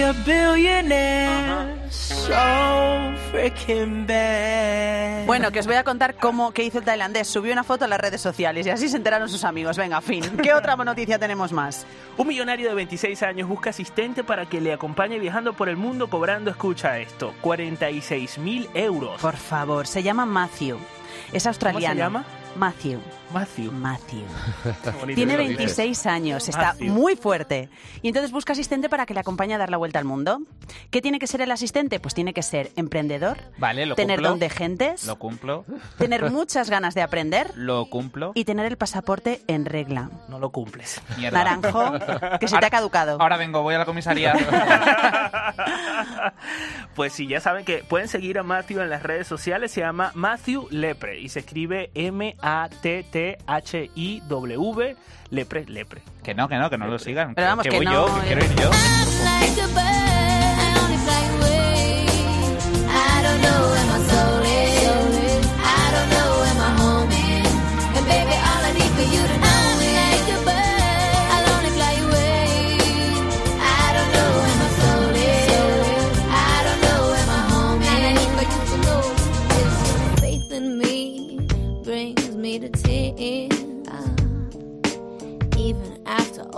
Be 0.00 0.04
a 0.04 0.12
billionaire. 0.24 1.90
So 1.90 3.12
freaking 3.30 4.06
bad. 4.06 5.26
Bueno, 5.26 5.50
que 5.50 5.60
os 5.60 5.66
voy 5.66 5.76
a 5.76 5.84
contar 5.84 6.14
cómo 6.14 6.52
que 6.52 6.62
hizo 6.64 6.78
el 6.78 6.84
tailandés. 6.84 7.28
Subió 7.28 7.52
una 7.52 7.64
foto 7.64 7.84
a 7.84 7.88
las 7.88 8.00
redes 8.00 8.20
sociales 8.20 8.66
y 8.66 8.70
así 8.70 8.88
se 8.88 8.96
enteraron 8.96 9.28
sus 9.28 9.44
amigos. 9.44 9.76
Venga, 9.76 10.00
fin. 10.00 10.24
¿Qué 10.42 10.54
otra 10.54 10.76
noticia 10.76 11.18
tenemos 11.18 11.52
más? 11.52 11.86
Un 12.16 12.28
millonario 12.28 12.68
de 12.68 12.74
26 12.74 13.22
años 13.22 13.48
busca 13.48 13.70
asistente 13.70 14.24
para 14.24 14.46
que 14.46 14.60
le 14.60 14.72
acompañe 14.72 15.18
viajando 15.18 15.52
por 15.52 15.68
el 15.68 15.76
mundo 15.76 16.08
cobrando, 16.08 16.50
escucha 16.50 16.98
esto, 16.98 17.34
46 17.40 18.38
mil 18.38 18.68
euros. 18.74 19.20
Por 19.20 19.36
favor, 19.36 19.86
se 19.86 20.02
llama 20.02 20.26
Matthew. 20.26 20.78
Es 21.32 21.46
australiano. 21.46 21.94
llama? 21.94 22.24
Matthew. 22.56 23.00
Matthew. 23.32 23.70
Matthew. 23.72 24.22
Tiene 25.14 25.36
lo 25.36 25.42
dices. 25.42 25.56
26 25.76 26.06
años, 26.06 26.48
está 26.48 26.72
Matthew. 26.72 26.92
muy 26.92 27.16
fuerte. 27.16 27.68
Y 28.02 28.08
entonces 28.08 28.32
busca 28.32 28.52
asistente 28.54 28.88
para 28.88 29.06
que 29.06 29.14
le 29.14 29.20
acompañe 29.20 29.54
a 29.54 29.58
dar 29.58 29.70
la 29.70 29.76
vuelta 29.76 29.98
al 29.98 30.04
mundo. 30.04 30.40
¿Qué 30.90 31.00
tiene 31.00 31.18
que 31.18 31.26
ser 31.26 31.40
el 31.40 31.50
asistente? 31.52 32.00
Pues 32.00 32.14
tiene 32.14 32.34
que 32.34 32.42
ser 32.42 32.70
emprendedor, 32.76 33.38
Vale, 33.58 33.86
lo 33.86 33.94
tener 33.94 34.16
cumplo. 34.16 34.28
don 34.30 34.38
de 34.40 34.50
gentes, 34.50 35.04
Lo 35.06 35.16
cumplo, 35.18 35.64
tener 35.98 36.30
muchas 36.30 36.70
ganas 36.70 36.94
de 36.94 37.02
aprender 37.02 37.52
lo 37.56 37.86
cumplo. 37.86 38.32
y 38.34 38.44
tener 38.44 38.66
el 38.66 38.76
pasaporte 38.76 39.42
en 39.46 39.64
regla. 39.64 40.10
No 40.28 40.38
lo 40.38 40.50
cumples. 40.50 41.00
Mierda. 41.16 41.38
Naranjo, 41.38 41.92
que 42.40 42.48
se 42.48 42.58
te 42.58 42.66
ha 42.66 42.70
caducado. 42.70 43.16
Ahora 43.20 43.36
vengo, 43.36 43.62
voy 43.62 43.74
a 43.74 43.78
la 43.78 43.84
comisaría. 43.86 44.34
Pues 46.94 47.12
sí, 47.12 47.26
ya 47.26 47.40
saben 47.40 47.64
que 47.64 47.78
pueden 47.84 48.08
seguir 48.08 48.38
a 48.38 48.42
Matthew 48.42 48.80
en 48.80 48.90
las 48.90 49.02
redes 49.02 49.26
sociales. 49.26 49.70
Se 49.72 49.80
llama 49.80 50.10
Matthew 50.14 50.66
Lepre 50.70 51.20
y 51.20 51.28
se 51.28 51.38
escribe 51.40 51.90
M-A-T-T-H-I-W. 53.20 54.96
Lepre, 55.30 55.64
Lepre. 55.66 56.02
que 56.22 56.34
no, 56.34 56.48
que 56.48 56.56
no, 56.56 56.70
que 56.70 56.78
no 56.78 56.86
lo 56.86 56.98
sigan. 56.98 57.34
Pero 57.34 57.46
vamos, 57.48 57.62
que, 57.62 57.70
que 57.70 57.76
voy 57.76 57.84
no, 57.86 57.92
yo, 57.92 58.14
que 58.14 58.20
eh. 58.20 58.24
quiero 58.26 58.44
ir 58.44 58.54
yo. 58.56 58.70
Like 58.70 59.60
a 59.60 59.66
bird, 59.68 60.56
I 60.58 60.74
only 60.82 60.98
fly 60.98 61.22
away. 61.36 62.06
I 62.88 63.22
don't 63.22 63.40
know 63.42 64.09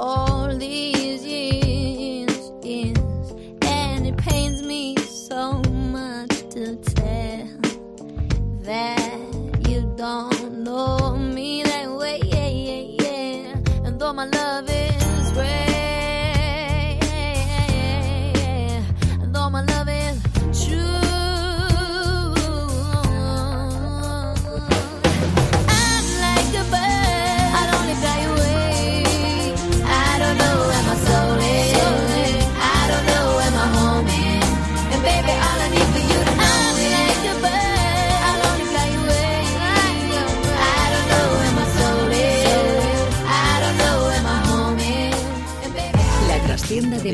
Oh. 0.05 0.32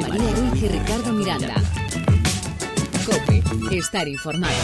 María 0.06 0.30
Ruiz 0.34 0.62
y 0.62 0.68
Ricardo 0.68 1.12
Miranda. 1.12 1.54
Cope, 3.06 3.42
estar 3.76 4.06
informado. 4.06 4.54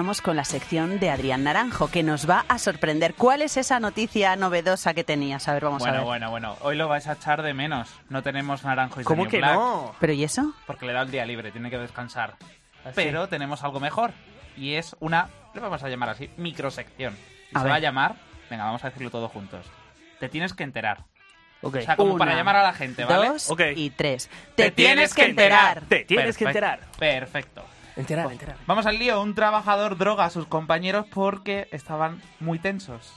Empezamos 0.00 0.22
con 0.22 0.36
la 0.36 0.44
sección 0.46 0.98
de 0.98 1.10
Adrián 1.10 1.44
Naranjo, 1.44 1.90
que 1.90 2.02
nos 2.02 2.28
va 2.28 2.46
a 2.48 2.58
sorprender. 2.58 3.12
¿Cuál 3.12 3.42
es 3.42 3.58
esa 3.58 3.80
noticia 3.80 4.34
novedosa 4.34 4.94
que 4.94 5.04
tenías? 5.04 5.46
A 5.46 5.52
ver, 5.52 5.64
vamos 5.64 5.82
a 5.82 5.90
Bueno, 5.90 5.98
ver. 5.98 6.06
bueno, 6.06 6.30
bueno. 6.30 6.56
Hoy 6.62 6.76
lo 6.76 6.88
vais 6.88 7.06
a 7.06 7.12
echar 7.12 7.42
de 7.42 7.52
menos. 7.52 7.90
No 8.08 8.22
tenemos 8.22 8.64
naranjo 8.64 9.02
y 9.02 9.04
¿Cómo 9.04 9.28
que 9.28 9.36
Black, 9.36 9.52
no? 9.52 9.94
¿Pero 10.00 10.14
y 10.14 10.24
eso? 10.24 10.54
Porque 10.66 10.86
le 10.86 10.94
da 10.94 11.02
el 11.02 11.10
día 11.10 11.26
libre, 11.26 11.52
tiene 11.52 11.68
que 11.68 11.76
descansar. 11.76 12.36
¿Ah, 12.82 12.88
sí? 12.88 12.92
Pero 12.94 13.28
tenemos 13.28 13.62
algo 13.62 13.78
mejor. 13.78 14.12
Y 14.56 14.72
es 14.76 14.96
una, 15.00 15.28
le 15.52 15.60
vamos 15.60 15.82
a 15.82 15.88
llamar 15.90 16.08
así, 16.08 16.30
microsección. 16.38 17.14
Y 17.52 17.56
A 17.56 17.58
se 17.58 17.64
ver. 17.64 17.72
va 17.72 17.76
a 17.76 17.80
llamar, 17.80 18.14
venga, 18.48 18.64
vamos 18.64 18.82
a 18.82 18.88
decirlo 18.88 19.10
todo 19.10 19.28
juntos. 19.28 19.66
Te 20.18 20.30
tienes 20.30 20.54
que 20.54 20.62
enterar. 20.64 21.04
Ok. 21.60 21.76
O 21.76 21.80
sea, 21.82 21.96
como 21.96 22.16
para 22.16 22.30
Una, 22.30 22.40
llamar 22.40 22.56
a 22.56 22.62
la 22.62 22.72
gente, 22.72 23.04
¿vale? 23.04 23.28
Dos 23.28 23.50
Ok. 23.50 23.60
y 23.76 23.90
tres. 23.90 24.30
Te, 24.54 24.70
tienes 24.70 25.12
que 25.12 25.26
enterar. 25.26 25.82
Te 25.90 26.06
tienes 26.06 26.38
que 26.38 26.46
Perfecto. 26.46 26.48
enterar. 26.48 26.80
Perfecto. 26.98 27.64
Enterar. 27.96 28.28
Vamos 28.66 28.86
al 28.86 28.98
lío. 28.98 29.20
Un 29.20 29.34
trabajador 29.34 29.96
droga 29.98 30.24
a 30.24 30.30
sus 30.30 30.46
compañeros 30.46 31.06
porque 31.12 31.68
estaban 31.72 32.20
muy 32.40 32.58
tensos. 32.58 33.12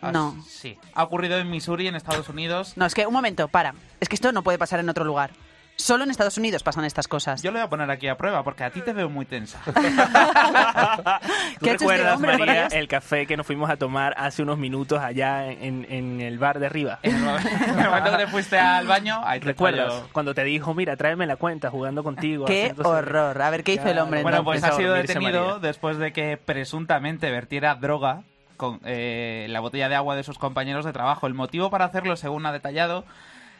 Ah, 0.00 0.12
No. 0.12 0.36
Sí. 0.48 0.78
Ha 0.94 1.02
ocurrido 1.04 1.38
en 1.38 1.50
Missouri, 1.50 1.86
en 1.86 1.94
Estados 1.94 2.28
Unidos. 2.28 2.72
No, 2.76 2.86
es 2.86 2.94
que 2.94 3.06
un 3.06 3.12
momento, 3.12 3.48
para. 3.48 3.74
Es 4.00 4.08
que 4.08 4.16
esto 4.16 4.32
no 4.32 4.42
puede 4.42 4.58
pasar 4.58 4.80
en 4.80 4.88
otro 4.88 5.04
lugar. 5.04 5.30
Solo 5.82 6.04
en 6.04 6.10
Estados 6.12 6.38
Unidos 6.38 6.62
pasan 6.62 6.84
estas 6.84 7.08
cosas. 7.08 7.42
Yo 7.42 7.50
lo 7.50 7.58
voy 7.58 7.66
a 7.66 7.68
poner 7.68 7.90
aquí 7.90 8.06
a 8.06 8.16
prueba 8.16 8.44
porque 8.44 8.62
a 8.62 8.70
ti 8.70 8.80
te 8.82 8.92
veo 8.92 9.08
muy 9.10 9.26
tensa. 9.26 9.58
¿Tú 9.64 9.72
¿Qué 11.64 11.70
este 11.72 11.72
recuerdas, 11.72 12.14
hombre, 12.16 12.38
María, 12.38 12.66
el 12.68 12.86
café 12.86 13.26
que 13.26 13.36
nos 13.36 13.44
fuimos 13.44 13.68
a 13.68 13.76
tomar 13.76 14.14
hace 14.16 14.42
unos 14.42 14.58
minutos 14.58 15.00
allá 15.00 15.50
en, 15.50 15.84
en 15.90 16.20
el 16.20 16.38
bar 16.38 16.60
de 16.60 16.66
arriba? 16.66 17.00
En 17.02 17.16
el 17.16 17.22
momento 17.88 18.10
que 18.12 18.16
te 18.16 18.26
fuiste 18.28 18.58
al 18.58 18.86
baño, 18.86 19.20
ahí 19.24 19.40
te 19.40 19.46
¿Recuerdas? 19.46 19.92
falló. 19.92 20.08
Cuando 20.12 20.34
te 20.34 20.44
dijo, 20.44 20.72
mira, 20.72 20.96
tráeme 20.96 21.26
la 21.26 21.34
cuenta 21.36 21.68
jugando 21.70 22.04
contigo. 22.04 22.44
Qué 22.44 22.70
haciéndose- 22.74 22.86
horror. 22.86 23.42
A 23.42 23.50
ver, 23.50 23.64
¿qué 23.64 23.74
hizo 23.74 23.88
el 23.88 23.98
hombre 23.98 24.22
Bueno, 24.22 24.44
pues 24.44 24.58
entonces? 24.62 24.78
ha 24.78 24.80
sido 24.80 24.94
detenido 24.94 25.44
María. 25.46 25.58
después 25.58 25.98
de 25.98 26.12
que 26.12 26.36
presuntamente 26.36 27.28
vertiera 27.32 27.74
droga 27.74 28.22
con 28.56 28.78
eh, 28.84 29.46
la 29.48 29.58
botella 29.58 29.88
de 29.88 29.96
agua 29.96 30.14
de 30.14 30.22
sus 30.22 30.38
compañeros 30.38 30.84
de 30.84 30.92
trabajo. 30.92 31.26
El 31.26 31.34
motivo 31.34 31.70
para 31.70 31.86
hacerlo, 31.86 32.14
según 32.16 32.46
ha 32.46 32.52
detallado, 32.52 33.04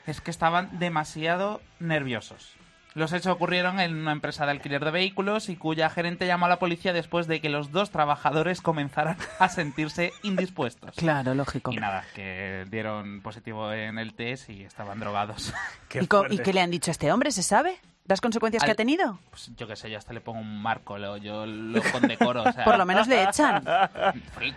es 0.06 0.20
que 0.20 0.30
estaban 0.30 0.78
demasiado 0.78 1.60
nerviosos. 1.80 2.54
Los 2.94 3.14
hechos 3.14 3.32
ocurrieron 3.32 3.80
en 3.80 3.96
una 3.96 4.12
empresa 4.12 4.44
de 4.44 4.50
alquiler 4.50 4.84
de 4.84 4.90
vehículos 4.90 5.48
y 5.48 5.56
cuya 5.56 5.88
gerente 5.88 6.26
llamó 6.26 6.44
a 6.44 6.50
la 6.50 6.58
policía 6.58 6.92
después 6.92 7.26
de 7.26 7.40
que 7.40 7.48
los 7.48 7.72
dos 7.72 7.90
trabajadores 7.90 8.60
comenzaran 8.60 9.16
a 9.38 9.48
sentirse 9.48 10.12
indispuestos. 10.22 10.94
Claro, 10.96 11.34
lógico. 11.34 11.72
Y 11.72 11.76
nada, 11.76 12.04
que 12.14 12.66
dieron 12.70 13.22
positivo 13.22 13.72
en 13.72 13.98
el 13.98 14.12
test 14.12 14.50
y 14.50 14.64
estaban 14.64 15.00
drogados. 15.00 15.54
¿Y, 15.94 16.34
y 16.34 16.38
qué 16.38 16.52
le 16.52 16.60
han 16.60 16.70
dicho 16.70 16.90
a 16.90 16.92
este 16.92 17.10
hombre? 17.10 17.32
¿Se 17.32 17.42
sabe? 17.42 17.80
¿Las 18.06 18.20
consecuencias 18.20 18.64
que 18.64 18.70
ha 18.72 18.74
tenido? 18.74 19.20
Pues 19.30 19.50
yo 19.56 19.66
qué 19.68 19.76
sé, 19.76 19.88
yo 19.90 19.96
hasta 19.96 20.12
le 20.12 20.20
pongo 20.20 20.40
un 20.40 20.60
marco, 20.60 20.98
lo, 20.98 21.16
yo 21.18 21.46
lo 21.46 21.80
condecoro. 21.92 22.42
o 22.42 22.52
sea, 22.52 22.64
Por 22.64 22.76
lo 22.76 22.84
menos 22.84 23.06
le 23.06 23.22
echan. 23.22 23.64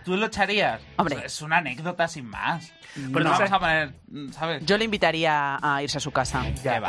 Tú 0.04 0.16
lo 0.16 0.26
echarías. 0.26 0.80
Hombre. 0.96 1.22
Es 1.24 1.40
una 1.42 1.58
anécdota 1.58 2.08
sin 2.08 2.26
más. 2.26 2.72
Pero 2.94 3.30
vamos 3.30 3.52
a 3.52 3.58
poner, 3.58 3.94
¿sabes? 4.32 4.64
Yo 4.66 4.76
le 4.76 4.84
invitaría 4.84 5.58
a 5.62 5.82
irse 5.82 5.98
a 5.98 6.00
su 6.00 6.10
casa. 6.10 6.44
Ya 6.64 6.80
va. 6.80 6.88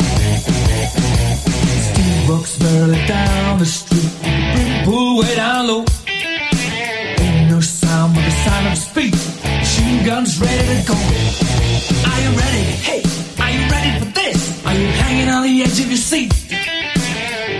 Hey 12.83 13.26
are 13.47 13.53
you 13.55 13.63
ready 13.71 13.91
for 13.99 14.05
this? 14.11 14.65
Are 14.65 14.73
you 14.75 14.87
hanging 15.01 15.29
on 15.29 15.43
the 15.43 15.61
edge 15.63 15.79
of 15.79 15.87
your 15.87 15.97
seat? 15.97 16.33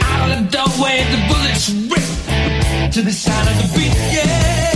Out 0.04 0.30
of 0.32 0.38
the 0.44 0.48
doorway, 0.58 0.96
the 1.14 1.20
bullets 1.30 1.70
rip 1.92 2.08
to 2.92 3.02
the 3.02 3.12
sound 3.12 3.48
of 3.48 3.56
the 3.62 3.68
beat. 3.76 3.94
Yeah. 4.12 4.76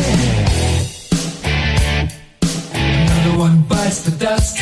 Another 3.12 3.38
one 3.38 3.62
bites 3.68 4.02
the 4.08 4.12
dust. 4.26 4.58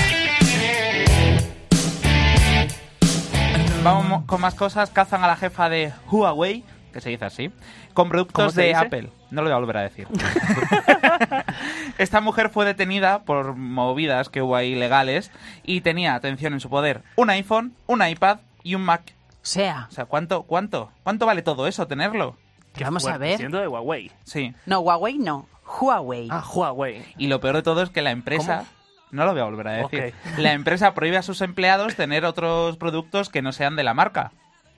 Vamos 3.84 4.24
con 4.26 4.42
más 4.42 4.56
cosas. 4.56 4.90
Cazan 4.90 5.24
a 5.24 5.28
la 5.28 5.36
jefa 5.36 5.70
de 5.70 5.94
Huawei, 6.12 6.64
que 6.92 7.00
se 7.00 7.10
dice 7.10 7.26
así, 7.26 7.50
con 7.94 8.06
¿Cómo 8.06 8.10
productos 8.10 8.56
de 8.56 8.68
dice? 8.68 8.76
Apple. 8.76 9.10
No 9.32 9.42
lo 9.42 9.50
voy 9.50 9.54
a 9.56 9.60
volver 9.60 9.78
a 9.78 9.82
decir. 9.82 10.08
Esta 11.98 12.22
mujer 12.22 12.50
fue 12.50 12.66
detenida 12.66 13.24
por 13.24 13.56
movidas 13.56 14.30
que 14.30 14.42
hubo 14.42 14.56
ahí 14.56 14.76
legales 14.76 15.32
y 15.64 15.82
tenía, 15.82 16.16
atención, 16.16 16.54
en 16.54 16.60
su 16.60 16.70
poder 16.70 17.04
un 17.16 17.30
iPhone, 17.30 17.74
un 17.88 18.06
iPad 18.06 18.40
y 18.64 18.76
un 18.76 18.84
Mac. 18.84 19.14
O 19.32 19.38
sea, 19.42 19.88
O 19.90 19.94
sea, 19.94 20.06
¿cuánto, 20.06 20.44
cuánto, 20.44 20.92
cuánto 21.04 21.26
vale 21.26 21.42
todo 21.42 21.68
eso 21.68 21.88
tenerlo? 21.88 22.36
que 22.74 22.84
vamos 22.84 23.06
a 23.08 23.18
ver. 23.18 23.38
Siendo 23.38 23.60
de 23.60 23.68
Huawei. 23.68 24.12
Sí. 24.24 24.54
No, 24.66 24.80
Huawei 24.80 25.18
no. 25.18 25.48
Huawei. 25.66 26.28
Ah, 26.32 26.44
Huawei. 26.44 27.04
Y 27.18 27.28
lo 27.28 27.40
peor 27.40 27.56
de 27.56 27.64
todo 27.64 27.82
es 27.84 27.90
que 27.90 28.02
la 28.02 28.12
empresa... 28.12 28.60
¿Cómo? 28.60 28.80
No 29.12 29.26
lo 29.26 29.32
voy 29.32 29.42
a 29.42 29.46
volver 29.46 29.68
a 29.68 29.72
decir. 29.72 30.14
La 30.38 30.54
empresa 30.54 30.94
prohíbe 30.94 31.18
a 31.18 31.24
sus 31.24 31.42
empleados 31.42 31.96
tener 31.96 32.26
otros 32.26 32.78
productos 32.78 33.30
que 33.30 33.42
no 33.42 33.52
sean 33.52 33.76
de 33.76 33.84
la 33.84 33.96
marca. 33.96 34.32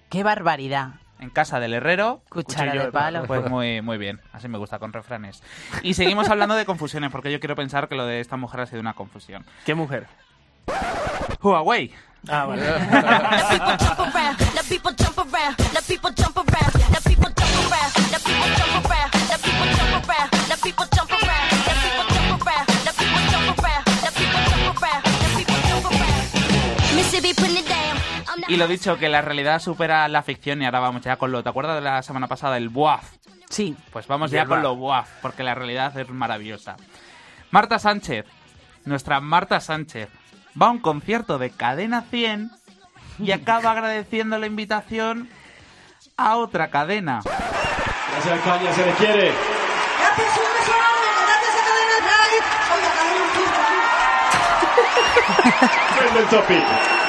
Qué 0.09 0.23
barbaridad 0.23 0.91
en 1.21 1.29
casa 1.29 1.59
del 1.59 1.73
herrero. 1.73 2.21
Cuchara 2.29 2.73
de 2.73 2.91
palo. 2.91 3.23
Pues 3.25 3.49
muy, 3.49 3.81
muy 3.81 3.97
bien, 3.97 4.19
así 4.33 4.49
me 4.49 4.57
gusta, 4.57 4.79
con 4.79 4.91
refranes. 4.91 5.41
Y 5.83 5.93
seguimos 5.93 6.29
hablando 6.29 6.55
de 6.55 6.65
confusiones, 6.65 7.11
porque 7.11 7.31
yo 7.31 7.39
quiero 7.39 7.55
pensar 7.55 7.87
que 7.87 7.95
lo 7.95 8.05
de 8.05 8.19
esta 8.19 8.35
mujer 8.35 8.59
ha 8.61 8.65
sido 8.65 8.81
una 8.81 8.93
confusión. 8.93 9.45
¿Qué 9.65 9.75
mujer? 9.75 10.07
Huawei. 11.41 11.93
Ah, 12.27 12.45
vale. 12.45 12.63
Y 28.51 28.57
lo 28.57 28.67
dicho, 28.67 28.97
que 28.97 29.07
la 29.07 29.21
realidad 29.21 29.61
supera 29.61 30.05
la 30.09 30.23
ficción 30.23 30.61
y 30.61 30.65
ahora 30.65 30.81
vamos 30.81 31.03
ya 31.03 31.15
con 31.15 31.31
lo... 31.31 31.41
¿Te 31.41 31.47
acuerdas 31.47 31.75
de 31.75 31.81
la 31.81 32.01
semana 32.01 32.27
pasada, 32.27 32.57
el 32.57 32.67
BUAF? 32.67 33.01
Sí. 33.49 33.77
Pues 33.93 34.07
vamos 34.07 34.29
ya 34.29 34.45
con 34.45 34.61
lo 34.61 34.75
BUAF, 34.75 35.07
porque 35.21 35.41
la 35.41 35.55
realidad 35.55 35.97
es 35.97 36.09
maravillosa. 36.09 36.75
Marta 37.49 37.79
Sánchez, 37.79 38.25
nuestra 38.83 39.21
Marta 39.21 39.61
Sánchez, 39.61 40.09
va 40.61 40.67
a 40.67 40.71
un 40.71 40.79
concierto 40.79 41.37
de 41.37 41.51
Cadena 41.51 42.01
100 42.01 42.51
y 43.19 43.31
acaba 43.31 43.71
agradeciendo 43.71 44.37
la 44.37 44.47
invitación 44.47 45.29
a 46.17 46.35
otra 46.35 46.69
cadena. 46.69 47.21
Gracias, 47.23 48.41
Caña, 48.41 48.73
se 48.73 48.85
le 48.85 48.91
quiere. 48.95 49.31
Gracias, 49.97 50.27
a 50.27 50.51
Cadena 51.63 52.01
Trending 55.95 56.29
topic. 56.29 57.00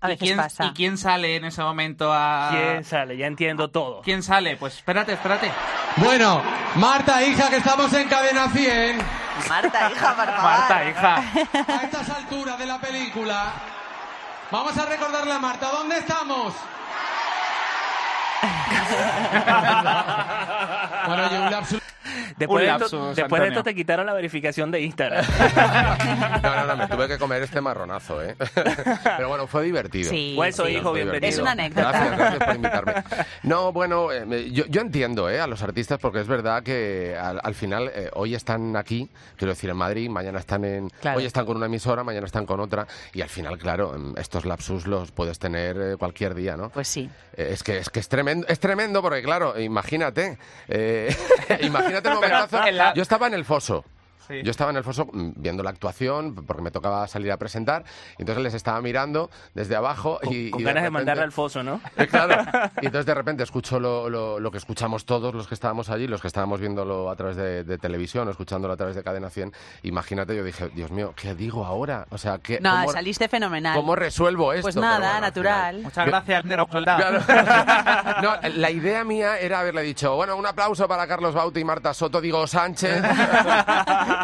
A 0.00 0.06
¿Y 0.06 0.10
veces 0.10 0.26
quién, 0.28 0.36
pasa. 0.36 0.64
¿Y 0.66 0.70
quién 0.72 0.96
sale 0.96 1.36
en 1.36 1.44
ese 1.46 1.60
momento 1.60 2.12
a...? 2.12 2.50
¿Quién 2.52 2.84
sale? 2.84 3.16
Ya 3.16 3.26
entiendo 3.26 3.68
todo. 3.68 4.00
¿Quién 4.02 4.22
sale? 4.22 4.56
Pues 4.56 4.76
espérate, 4.76 5.14
espérate. 5.14 5.50
Bueno, 5.96 6.40
Marta, 6.76 7.20
hija, 7.24 7.50
que 7.50 7.56
estamos 7.56 7.92
en 7.94 8.08
cadena 8.08 8.48
100. 8.48 8.98
Marta, 9.48 9.90
hija, 9.90 10.14
por 10.14 10.26
favor. 10.26 10.42
Marta, 10.42 10.88
hija. 10.88 11.16
A 11.16 11.82
estas 11.82 12.10
alturas 12.10 12.56
de 12.58 12.66
la 12.66 12.80
película, 12.80 13.52
vamos 14.52 14.78
a 14.78 14.86
recordarle 14.86 15.32
a 15.32 15.38
Marta, 15.40 15.68
¿dónde 15.70 15.98
estamos? 15.98 16.54
Bueno, 21.06 21.26
oye, 21.26 21.38
un 21.40 21.50
lapsus. 21.50 21.80
Después, 22.38 22.62
de, 22.64 22.70
esto, 22.70 22.78
lapsus, 22.80 23.16
después 23.16 23.42
de 23.42 23.48
esto 23.48 23.58
Antonio. 23.60 23.62
te 23.64 23.74
quitaron 23.74 24.06
la 24.06 24.12
verificación 24.14 24.70
de 24.70 24.80
Instagram. 24.82 25.24
No, 26.42 26.54
no, 26.54 26.66
no, 26.66 26.76
me 26.76 26.86
tuve 26.88 27.08
que 27.08 27.18
comer 27.18 27.42
este 27.42 27.60
marronazo, 27.60 28.22
¿eh? 28.22 28.36
Pero 29.16 29.28
bueno, 29.28 29.46
fue 29.46 29.64
divertido. 29.64 30.10
Sí, 30.10 30.34
Hueso, 30.38 30.66
sí. 30.66 30.72
hijo, 30.72 30.92
bienvenido. 30.92 31.28
Es 31.28 31.38
una 31.38 31.52
anécdota. 31.52 31.90
Gracias, 31.90 32.16
gracias 32.18 32.44
por 32.44 32.54
invitarme. 32.56 32.94
No, 33.42 33.72
bueno, 33.72 34.12
eh, 34.12 34.50
yo, 34.52 34.64
yo 34.66 34.80
entiendo 34.80 35.28
¿eh? 35.28 35.40
a 35.40 35.46
los 35.46 35.62
artistas 35.62 35.98
porque 35.98 36.20
es 36.20 36.28
verdad 36.28 36.62
que 36.62 37.16
al, 37.20 37.40
al 37.42 37.54
final 37.54 37.90
eh, 37.94 38.10
hoy 38.14 38.34
están 38.34 38.76
aquí, 38.76 39.10
quiero 39.36 39.52
decir, 39.52 39.70
en 39.70 39.76
Madrid, 39.76 40.08
mañana 40.08 40.38
están 40.38 40.64
en... 40.64 40.88
Claro. 41.00 41.18
Hoy 41.18 41.24
están 41.26 41.44
con 41.46 41.56
una 41.56 41.66
emisora, 41.66 42.04
mañana 42.04 42.26
están 42.26 42.46
con 42.46 42.60
otra 42.60 42.86
y 43.12 43.20
al 43.22 43.28
final, 43.28 43.58
claro, 43.58 43.94
estos 44.16 44.44
lapsus 44.44 44.86
los 44.86 45.10
puedes 45.10 45.38
tener 45.38 45.76
eh, 45.80 45.96
cualquier 45.96 46.34
día, 46.34 46.56
¿no? 46.56 46.70
Pues 46.70 46.88
sí. 46.88 47.10
Eh, 47.36 47.50
Es 47.52 47.62
que 47.62 47.78
es 47.78 47.90
que 47.90 48.00
es 48.00 48.08
tremendo, 48.08 48.46
es 48.48 48.60
tremendo 48.60 49.02
porque 49.02 49.22
claro, 49.22 49.58
imagínate, 49.58 50.38
eh, 50.68 51.14
imagínate 51.62 52.08
el 52.08 52.14
momentazo. 52.14 52.27
Yo 52.94 53.02
estaba 53.02 53.26
en 53.26 53.34
el 53.34 53.44
foso. 53.44 53.84
Sí. 54.28 54.42
Yo 54.44 54.50
estaba 54.50 54.70
en 54.70 54.76
el 54.76 54.84
foso 54.84 55.06
mm, 55.12 55.30
viendo 55.36 55.62
la 55.62 55.70
actuación 55.70 56.34
porque 56.34 56.62
me 56.62 56.70
tocaba 56.70 57.06
salir 57.08 57.32
a 57.32 57.36
presentar, 57.36 57.84
y 58.18 58.22
entonces 58.22 58.42
les 58.44 58.54
estaba 58.54 58.80
mirando 58.80 59.30
desde 59.54 59.74
abajo 59.76 60.20
Con, 60.22 60.32
y, 60.32 60.50
con 60.50 60.60
y 60.60 60.64
ganas 60.64 60.82
de 60.82 60.88
repente- 60.88 60.90
mandarle 60.90 61.22
al 61.24 61.32
foso, 61.32 61.62
¿no? 61.62 61.80
Eh, 61.96 62.06
Claro. 62.06 62.36
Y 62.82 62.86
entonces 62.86 63.06
de 63.06 63.14
repente 63.14 63.42
escucho 63.42 63.80
lo, 63.80 64.08
lo- 64.08 64.38
lo 64.40 64.50
que 64.50 64.58
escuchamos 64.58 65.04
todos 65.04 65.34
los 65.34 65.46
que 65.48 65.54
estábamos 65.54 65.88
allí, 65.90 66.06
los 66.06 66.20
que 66.20 66.28
estábamos 66.28 66.60
viéndolo 66.60 67.10
a 67.10 67.16
través 67.16 67.36
de, 67.36 67.64
de 67.64 67.78
televisión 67.78 68.28
o 68.28 68.30
escuchándolo 68.30 68.74
a 68.74 68.76
través 68.76 68.94
de 68.96 69.02
Cadena 69.02 69.30
100. 69.30 69.52
Imagínate, 69.82 70.36
yo 70.36 70.44
dije, 70.44 70.68
Dios 70.74 70.90
mío, 70.90 71.12
¿qué 71.16 71.34
digo 71.34 71.64
ahora? 71.64 72.06
O 72.10 72.18
sea, 72.18 72.38
¿qué, 72.38 72.60
No, 72.60 72.70
cómo, 72.80 72.92
saliste 72.92 73.28
fenomenal. 73.28 73.74
cómo 73.76 73.94
resuelvo 73.96 74.52
esto? 74.52 74.62
Pues 74.62 74.76
nada, 74.76 74.98
bueno, 74.98 75.14
al 75.14 75.20
natural. 75.22 75.76
final- 75.76 75.82
Muchas 75.82 76.06
gracias, 76.06 76.44
negro 76.44 76.68
soldado. 76.72 77.20
Claro. 77.24 78.18
No, 78.22 78.32
la 78.56 78.70
idea 78.70 79.04
mía 79.04 79.38
era 79.38 79.60
haberle 79.60 79.82
dicho, 79.82 80.14
bueno, 80.16 80.36
un 80.36 80.44
aplauso 80.46 80.88
para 80.88 81.06
Carlos 81.06 81.34
Bauti 81.34 81.60
y 81.60 81.64
Marta 81.64 81.94
Soto, 81.94 82.20
digo 82.20 82.46
Sánchez. 82.46 83.00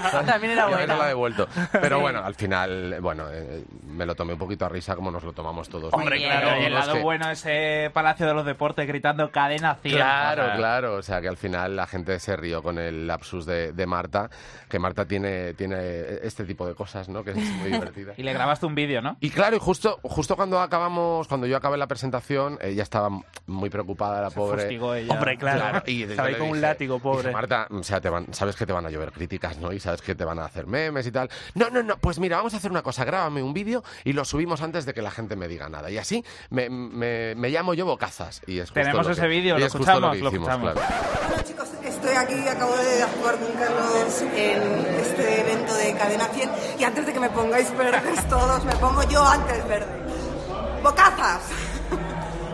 También 0.27 0.53
era 0.53 0.69
Y 0.71 0.73
haberla 0.75 0.95
buena. 0.95 1.09
devuelto. 1.09 1.49
Pero 1.73 2.01
bueno, 2.01 2.21
al 2.25 2.35
final, 2.35 2.97
bueno, 3.01 3.27
eh, 3.31 3.65
me 3.87 4.07
lo 4.07 4.15
tomé 4.15 4.33
un 4.35 4.39
poquito 4.39 4.65
a 4.67 4.69
risa 4.69 4.95
como 4.95 5.11
nos 5.11 5.23
lo 5.25 5.33
tomamos 5.33 5.69
todos. 5.69 5.93
Hombre, 5.93 6.19
claro, 6.19 6.61
y 6.61 6.65
el 6.65 6.75
lado 6.75 6.95
que- 6.95 7.01
bueno 7.03 7.31
ese 7.31 7.91
Palacio 7.93 8.27
de 8.27 8.35
los 8.35 8.45
Deportes 8.47 8.87
gritando 8.87 9.31
cadena 9.31 9.75
100. 9.77 9.95
Claro, 9.97 10.57
claro. 10.57 10.95
O 10.97 11.03
sea, 11.03 11.21
que 11.21 11.29
al 11.29 11.37
final 11.37 11.77
la 11.77 11.87
gente 11.87 12.19
se 12.19 12.37
rió 12.37 12.63
con 12.63 12.79
el 12.79 13.07
lapsus 13.07 13.47
de, 13.47 13.73
de 13.73 13.87
Marta, 13.87 14.31
que 14.69 14.79
Marta 14.79 15.05
tiene, 15.07 15.55
tiene 15.55 15.77
este 16.23 16.45
tipo 16.45 16.67
de 16.67 16.75
cosas, 16.75 17.09
¿no? 17.09 17.23
Que 17.25 17.31
es 17.33 17.37
muy 17.37 17.71
divertida. 17.71 18.13
Y 18.17 18.23
le 18.23 18.33
grabaste 18.33 18.67
un 18.67 18.75
vídeo, 18.75 19.01
¿no? 19.03 19.17
Y 19.21 19.31
claro, 19.31 19.57
y 19.57 19.59
justo, 19.59 19.99
justo 20.03 20.37
cuando 20.37 20.61
acabamos, 20.61 21.27
cuando 21.29 21.47
yo 21.47 21.57
acabé 21.57 21.77
la 21.77 21.87
presentación, 21.87 22.59
ella 22.61 22.83
estaba 22.83 23.09
muy 23.47 23.71
preocupada, 23.71 24.21
la 24.23 24.31
pobre. 24.31 24.63
fustigó 24.63 24.95
ella. 24.95 25.13
Hombre, 25.15 25.37
claro. 25.37 25.83
y 25.87 26.05
ahí 26.05 26.33
le 26.33 26.39
con 26.39 26.49
un 26.51 26.61
látigo, 26.61 26.99
pobre. 26.99 27.23
dije, 27.29 27.33
Marta, 27.33 27.67
o 27.71 27.83
sea, 27.83 28.01
te 28.01 28.09
van, 28.09 28.33
sabes 28.33 28.57
que 28.57 28.67
te 28.67 28.73
van 28.73 28.87
a 28.87 28.91
llover 28.91 29.13
críticas, 29.13 29.59
¿no? 29.59 29.73
Y 29.73 29.81
sabes 29.85 30.03
que 30.03 30.15
te 30.15 30.25
van 30.25 30.39
a 30.39 30.45
hacer 30.47 30.67
memes 30.67 31.07
y 31.07 31.13
tal. 31.13 31.31
No, 31.55 31.71
no, 31.71 31.83
no, 31.83 31.97
pues 31.99 32.19
mira, 32.19 32.37
vamos 32.39 32.55
a 32.55 32.57
hacer 32.57 32.71
una 32.71 32.83
cosa, 32.83 33.05
grábame 33.05 33.43
un 33.43 33.55
vídeo 33.55 33.85
y 34.05 34.13
lo 34.13 34.25
subimos 34.25 34.61
antes 34.63 34.85
de 34.87 34.93
que 34.95 35.03
la 35.03 35.11
gente 35.11 35.37
me 35.37 35.47
diga 35.49 35.69
nada. 35.69 35.91
Y 35.91 35.99
así 35.99 36.25
me, 36.51 36.69
me- 36.69 37.35
me 37.35 37.49
llamo 37.51 37.75
yo 37.75 37.87
Bocazas. 37.87 38.43
Y 38.47 38.59
es 38.59 38.71
justo 38.71 38.81
Tenemos 38.81 39.07
lo 39.07 39.13
ese 39.13 39.27
vídeo, 39.29 39.59
lo 39.59 39.65
es 39.65 39.73
escuchamos, 39.75 40.17
que 40.17 40.23
lo 40.23 40.29
hicimos, 40.31 40.49
escuchamos. 40.49 40.73
claro. 40.73 40.95
Bueno 41.29 41.43
chicos, 41.45 41.69
estoy 41.85 42.15
aquí, 42.17 42.49
acabo 42.49 42.77
de 42.77 43.03
actuar 43.03 43.37
con 43.39 43.53
Carlos 43.53 44.23
en 44.37 44.87
este 45.01 45.41
evento 45.41 45.75
de 45.75 45.95
Cadena 45.95 46.25
100 46.27 46.51
y 46.79 46.85
antes 46.85 47.07
de 47.07 47.13
que 47.13 47.21
me 47.21 47.31
pongáis 47.31 47.77
verdes 47.77 48.29
todos, 48.29 48.65
me 48.65 48.75
pongo 48.77 49.03
yo 49.05 49.25
antes 49.25 49.67
verde. 49.69 50.03
¡Bocazas! 50.83 51.41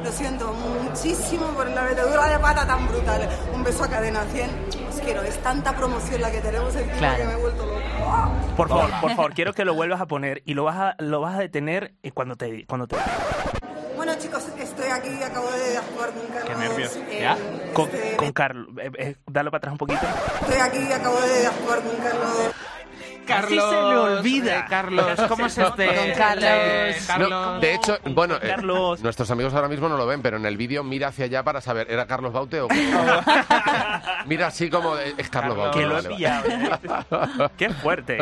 Lo 0.04 0.10
siento 0.12 0.52
muchísimo 0.52 1.46
por 1.48 1.68
la 1.68 1.82
metedura 1.82 2.26
de 2.28 2.38
pata 2.38 2.66
tan 2.66 2.86
brutal. 2.88 3.28
Un 3.54 3.62
beso 3.62 3.84
a 3.84 3.88
Cadena 3.88 4.22
100. 4.32 4.50
Os 4.88 5.00
quiero, 5.00 5.22
es 5.22 5.36
tanta 5.42 5.74
promoción 5.76 6.20
la 6.22 6.30
que 6.30 6.40
tenemos 6.40 6.74
encima 6.74 6.96
Claro. 6.98 7.16
que 7.18 7.24
me 7.24 7.32
he 7.32 7.36
vuelto 7.36 7.66
loco. 7.66 7.80
Por 8.56 8.68
favor, 8.68 8.90
por 9.00 9.10
favor, 9.14 9.34
quiero 9.34 9.52
que 9.52 9.64
lo 9.64 9.74
vuelvas 9.74 10.00
a 10.00 10.06
poner 10.06 10.42
y 10.46 10.54
lo 10.54 10.64
vas 10.64 10.76
a, 10.78 10.94
lo 10.98 11.20
vas 11.20 11.36
a 11.36 11.38
detener 11.40 11.94
eh, 12.02 12.12
cuando 12.12 12.36
te, 12.36 12.66
cuando 12.66 12.86
te 12.86 12.96
Bueno 13.96 14.14
chicos, 14.18 14.44
estoy 14.58 14.86
aquí, 14.90 15.22
acabo 15.22 15.50
de 15.50 15.76
actuar 15.76 16.10
con 16.10 16.26
Carlos 16.26 16.58
nervios. 16.58 16.96
en 16.96 17.20
¿Ya? 17.20 17.36
con, 17.74 17.86
este 17.90 18.16
con 18.16 18.32
Carlos. 18.32 18.66
Eh, 18.82 18.90
eh, 18.98 19.16
dale 19.26 19.50
para 19.50 19.58
atrás 19.58 19.72
un 19.72 19.78
poquito. 19.78 20.00
Estoy 20.40 20.60
aquí, 20.60 20.92
acabo 20.92 21.20
de 21.20 21.46
actuar 21.46 21.80
con 21.82 21.96
Carlos. 21.96 22.30
Carlos, 23.34 23.70
se 23.70 23.76
me 23.76 23.96
olvida. 23.96 24.58
eh, 24.60 24.64
Carlos, 24.68 25.06
¿cómo 25.28 25.46
es 25.46 25.58
este? 25.58 25.86
Con 25.86 26.10
Carlos. 26.16 26.44
Eh, 26.48 26.96
Carlos. 27.06 27.30
No, 27.30 27.60
de 27.60 27.74
hecho, 27.74 27.98
bueno, 28.10 28.36
eh, 28.36 28.40
Carlos. 28.48 29.02
nuestros 29.02 29.30
amigos 29.30 29.54
ahora 29.54 29.68
mismo 29.68 29.88
no 29.88 29.96
lo 29.96 30.06
ven, 30.06 30.22
pero 30.22 30.36
en 30.36 30.46
el 30.46 30.56
vídeo 30.56 30.82
mira 30.84 31.08
hacia 31.08 31.24
allá 31.26 31.42
para 31.42 31.60
saber, 31.60 31.90
¿era 31.90 32.06
Carlos 32.06 32.32
Baute 32.32 32.60
o 32.60 32.68
qué? 32.68 32.76
Mira 34.26 34.48
así 34.48 34.68
como, 34.70 34.94
de- 34.96 35.14
es 35.16 35.30
Carlos, 35.30 35.56
Carlos. 35.56 35.56
Baute. 35.56 35.78
Que 35.80 35.86
lo 35.86 35.98
he 35.98 36.02
pillado. 36.02 36.48
¿eh? 36.48 37.48
Qué 37.56 37.70
fuerte. 37.70 38.18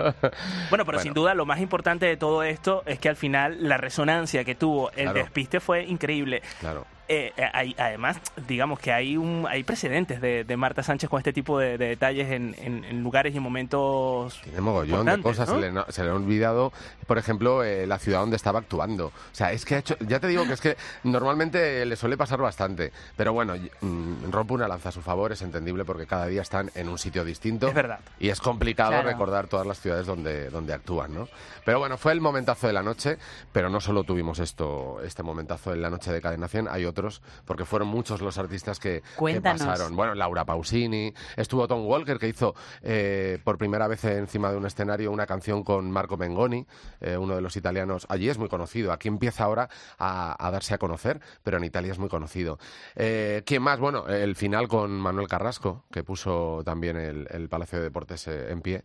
Bueno, 0.71 0.85
pero 0.85 0.99
sin 1.01 1.13
duda 1.15 1.35
lo 1.35 1.45
más 1.47 1.61
importante 1.61 2.07
de 2.07 2.17
todo 2.17 2.43
esto 2.43 2.83
es 2.87 2.99
que 2.99 3.09
al 3.09 3.17
final 3.17 3.57
la 3.69 3.77
resonancia 3.77 4.45
que 4.45 4.55
tuvo 4.55 4.91
el 4.93 5.05
Claro. 5.05 5.19
despiste 5.19 5.61
fue 5.61 5.85
increíble. 5.85 6.43
Claro. 6.61 6.87
Eh, 7.09 7.33
eh, 7.37 7.45
hay- 7.53 7.75
además, 7.79 8.21
digamos 8.47 8.79
que 8.79 8.93
hay 8.93 9.17
un 9.17 9.47
hay 9.49 9.65
precedentes 9.65 10.21
de, 10.21 10.45
de 10.45 10.57
Marta 10.57 10.83
Sánchez 10.83 11.09
con 11.09 11.19
este 11.19 11.33
tipo 11.33 11.59
de, 11.59 11.79
de 11.79 11.89
detalles 11.89 12.31
en, 12.31 12.55
en- 12.59 12.85
en 12.85 13.03
lugares 13.03 13.33
y 13.35 13.39
en 13.39 13.43
momentos. 13.43 14.41
Tiene 14.43 14.61
mogollón 14.61 15.07
de 15.07 15.21
cosas. 15.23 15.49
¿no? 15.49 15.55
Se, 15.61 15.71
le, 15.71 15.93
se 15.93 16.05
le 16.05 16.11
ha 16.11 16.15
olvidado, 16.15 16.73
por 17.07 17.17
ejemplo, 17.19 17.65
eh, 17.65 17.87
la 17.87 17.99
ciudad 17.99 18.21
donde 18.21 18.37
estaba 18.37 18.59
actuando. 18.59 19.07
O 19.07 19.13
sea, 19.33 19.53
es 19.53 19.65
que 19.65 19.77
ha 19.77 19.79
hecho. 19.79 19.97
Ya 20.01 20.21
te 20.21 20.29
digo 20.29 20.45
que 20.47 20.53
es 20.53 20.61
que 20.61 20.77
normalmente 21.05 21.85
le 21.87 21.97
suele 21.97 22.17
pasar 22.17 22.41
bastante. 22.41 22.93
Pero 23.17 23.33
bueno, 23.33 23.55
mm, 23.81 24.31
rompo 24.31 24.55
una 24.55 24.69
lanza 24.69 24.91
a 24.91 24.93
su 24.93 25.01
favor, 25.03 25.33
es 25.33 25.43
entendible 25.43 25.85
porque 25.85 26.07
cada 26.07 26.27
día 26.27 26.43
están 26.43 26.71
en 26.75 26.89
un 26.89 26.99
sitio 26.99 27.25
distinto. 27.25 27.69
Es 27.69 27.75
verdad. 27.75 28.01
Y 28.21 28.29
es 28.29 28.41
complicado 28.41 28.91
Claro. 28.91 29.09
recordar 29.09 29.47
todas 29.49 29.67
las 29.67 29.81
ciudades 29.81 30.07
donde, 30.07 30.51
donde 30.51 30.73
actúan, 30.75 31.15
¿no? 31.15 31.29
Pero 31.65 31.79
bueno, 31.79 31.97
fue 31.99 32.13
el 32.13 32.21
momentazo 32.21 32.67
de 32.67 32.73
la 32.73 32.83
noche, 32.83 33.19
pero 33.53 33.69
no 33.71 33.81
solo 33.81 34.05
tuvimos 34.05 34.39
esto, 34.39 35.01
este 35.03 35.23
momentazo 35.23 35.73
en 35.73 35.83
la 35.83 35.91
noche 35.91 36.13
de 36.13 36.21
Cadena 36.21 36.49
100, 36.49 36.69
hay 36.69 36.85
otros, 36.99 37.23
porque 37.45 37.65
fueron 37.65 37.89
muchos 37.89 38.21
los 38.21 38.39
artistas 38.39 38.81
que, 38.81 39.03
que 39.25 39.41
pasaron. 39.41 39.95
Bueno, 39.95 40.15
Laura 40.15 40.45
Pausini, 40.45 41.15
estuvo 41.37 41.67
Tom 41.69 41.87
Walker, 41.87 42.19
que 42.19 42.29
hizo 42.29 42.55
eh, 42.83 43.39
por 43.45 43.57
primera 43.57 43.87
vez 43.87 44.05
encima 44.05 44.51
de 44.51 44.57
un 44.57 44.67
escenario 44.67 45.13
una 45.13 45.27
canción 45.27 45.63
con 45.63 45.91
Marco 45.91 46.17
Mengoni, 46.17 46.67
eh, 47.01 47.17
uno 47.17 47.37
de 47.37 47.41
los 47.41 47.57
italianos. 47.57 48.07
Allí 48.09 48.29
es 48.29 48.39
muy 48.39 48.49
conocido, 48.49 48.93
aquí 48.93 49.09
empieza 49.09 49.45
ahora 49.45 49.69
a, 49.99 50.45
a 50.45 50.51
darse 50.51 50.75
a 50.75 50.79
conocer, 50.79 51.21
pero 51.45 51.59
en 51.59 51.65
Italia 51.65 51.93
es 51.93 51.99
muy 51.99 52.09
conocido. 52.09 52.59
Eh, 52.97 53.43
¿Quién 53.47 53.63
más? 53.63 53.79
Bueno, 53.79 54.09
el 54.09 54.35
final 54.35 54.67
con 54.67 54.91
Manuel 54.91 55.29
Carrasco, 55.29 55.85
que 55.93 56.03
puso 56.03 56.63
también 56.65 56.97
el, 56.97 57.29
el 57.31 57.49
Palacio 57.49 57.79
de 57.79 57.85
Deportes 57.85 58.27
en 58.27 58.61
pie. 58.61 58.83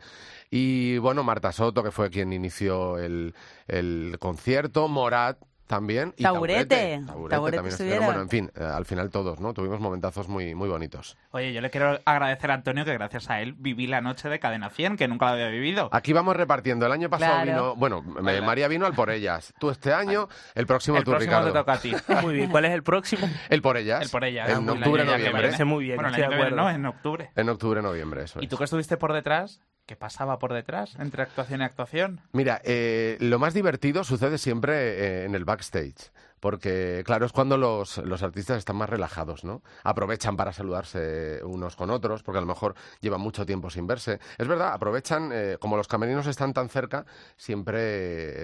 Y 0.52 1.00
bueno, 1.00 1.24
Marta 1.24 1.52
Soto, 1.52 1.82
que 1.82 1.92
fue 1.92 2.12
quien 2.12 2.32
inició 2.32 3.00
el, 3.00 3.34
el 3.68 4.18
concierto, 4.20 4.88
Morat 4.88 5.38
también. 5.68 6.14
Y 6.18 6.24
Taburete. 6.24 7.02
Taburete, 7.06 7.30
Taburete 7.36 7.58
también 7.58 7.72
estuvieron. 7.74 8.06
Bueno, 8.06 8.22
en 8.22 8.30
fin, 8.30 8.52
eh, 8.56 8.64
al 8.64 8.86
final 8.86 9.10
todos, 9.10 9.40
¿no? 9.40 9.54
Tuvimos 9.54 9.80
momentazos 9.80 10.28
muy, 10.28 10.54
muy 10.56 10.70
bonitos. 10.70 11.18
Oye, 11.32 11.54
yo 11.54 11.62
le 11.62 11.70
quiero 11.70 12.00
agradecer 12.06 12.52
a 12.52 12.56
Antonio 12.56 12.86
que 12.86 12.94
gracias 12.94 13.30
a 13.30 13.42
él 13.42 13.54
viví 13.58 13.88
la 13.88 14.02
noche 14.02 14.30
de 14.30 14.40
Cadena 14.40 14.70
100, 14.70 14.98
que 14.98 15.08
nunca 15.08 15.28
la 15.28 15.32
había 15.34 15.48
vivido. 15.48 15.90
Aquí 15.92 16.14
vamos 16.14 16.36
repartiendo. 16.36 16.86
El 16.86 16.92
año 16.92 17.10
pasado 17.10 17.34
Claro. 17.44 17.52
vino, 17.52 17.76
bueno, 17.76 18.02
me- 18.02 18.42
María 18.42 18.68
vino 18.68 18.86
al 18.86 18.94
por 18.94 19.10
ellas. 19.10 19.54
Tú 19.60 19.70
este 19.70 19.94
año, 19.94 20.28
el 20.56 20.66
próximo 20.68 20.98
El 20.98 21.04
tú, 21.04 21.12
próximo 21.12 21.32
Ricardo. 21.32 21.52
te 21.54 21.60
toca 21.60 21.74
a 21.74 21.80
ti. 21.80 21.94
Muy 22.22 22.34
bien. 22.36 22.50
¿Cuál 22.52 22.66
es 22.66 22.72
el 22.72 22.84
próximo? 22.84 23.30
El 23.50 23.62
por 23.62 23.78
ellas. 23.78 24.02
El 24.04 24.10
por 24.10 24.24
ellas. 24.24 24.50
En 24.50 24.70
octubre, 24.70 25.04
noviembre. 25.06 25.32
parece 25.32 25.66
muy 25.66 25.86
bien, 25.86 25.96
Bueno, 25.96 26.10
el 26.10 26.16
estoy 26.16 26.24
año 26.26 26.32
de 26.32 26.36
que 26.38 26.44
viene 26.44 26.62
acuerdo. 26.62 26.72
no, 26.72 26.76
en 26.76 26.86
octubre. 26.86 27.32
En 27.36 27.50
octubre, 27.50 27.82
noviembre, 27.82 28.24
eso 28.24 28.40
¿Y 28.42 28.46
es. 28.46 28.50
tú 28.50 28.58
que 28.58 28.64
estuviste 28.66 28.98
por 28.98 29.14
detrás? 29.14 29.62
¿Qué 29.86 29.98
pasaba 29.98 30.40
por 30.40 30.54
detrás 30.54 30.96
entre 30.98 31.24
actuación 31.24 31.60
y 31.60 31.66
actuación? 31.66 32.22
Mira, 32.32 32.62
eh, 32.64 33.18
lo 33.20 33.38
más 33.38 33.54
divertido 33.54 34.06
sucede 34.06 34.38
siempre 34.38 34.76
eh, 34.76 35.26
en 35.26 35.36
el 35.36 35.44
backstage. 35.44 36.12
Porque, 36.44 37.04
claro, 37.06 37.26
es 37.26 37.32
cuando 37.32 37.58
los, 37.58 38.00
los 38.00 38.22
artistas 38.22 38.58
están 38.58 38.76
más 38.76 38.90
relajados, 38.90 39.46
¿no? 39.46 39.62
Aprovechan 39.86 40.36
para 40.36 40.52
saludarse 40.52 41.40
unos 41.46 41.78
con 41.78 41.90
otros, 41.90 42.22
porque 42.22 42.40
a 42.40 42.42
lo 42.42 42.48
mejor 42.48 42.76
llevan 43.00 43.22
mucho 43.22 43.46
tiempo 43.46 43.70
sin 43.70 43.88
verse. 43.88 44.20
Es 44.38 44.46
verdad, 44.46 44.74
aprovechan, 44.74 45.30
eh, 45.34 45.56
como 45.58 45.78
los 45.78 45.88
camerinos 45.88 46.28
están 46.28 46.52
tan 46.52 46.68
cerca, 46.68 47.06
siempre 47.38 47.78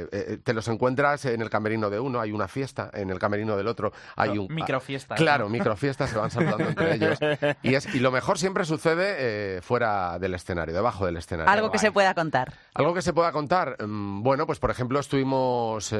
eh, 0.03 0.07
eh, 0.13 0.37
te 0.41 0.53
los 0.53 0.69
encuentras 0.69 1.25
en 1.25 1.41
el 1.41 1.49
camerino 1.49 1.89
de 1.89 1.99
uno, 1.99 2.21
hay 2.21 2.31
una 2.31 2.47
fiesta, 2.47 2.89
en 2.93 3.09
el 3.09 3.19
camerino 3.19 3.57
del 3.57 3.67
otro 3.67 3.91
hay 4.15 4.37
un... 4.37 4.47
Microfiestas, 4.49 5.17
Claro, 5.17 5.43
¿no? 5.43 5.49
microfiestas, 5.49 6.09
se 6.09 6.17
van 6.17 6.31
saludando 6.31 6.69
entre 6.69 6.95
ellos. 6.95 7.19
Y, 7.63 7.73
es, 7.75 7.93
y 7.93 7.99
lo 7.99 8.11
mejor 8.11 8.39
siempre 8.39 8.63
sucede 8.63 9.57
eh, 9.57 9.61
fuera 9.61 10.17
del 10.19 10.35
escenario, 10.35 10.73
debajo 10.73 11.05
del 11.05 11.17
escenario. 11.17 11.51
Algo 11.51 11.69
que 11.69 11.79
se 11.79 11.91
pueda 11.91 12.13
contar. 12.13 12.53
Algo 12.75 12.93
que 12.93 13.01
se 13.01 13.11
pueda 13.11 13.33
contar. 13.33 13.75
Mm, 13.85 14.23
Bueno, 14.23 14.45
pues 14.45 14.59
por 14.59 14.71
ejemplo 14.71 15.01
estuvimos 15.01 15.93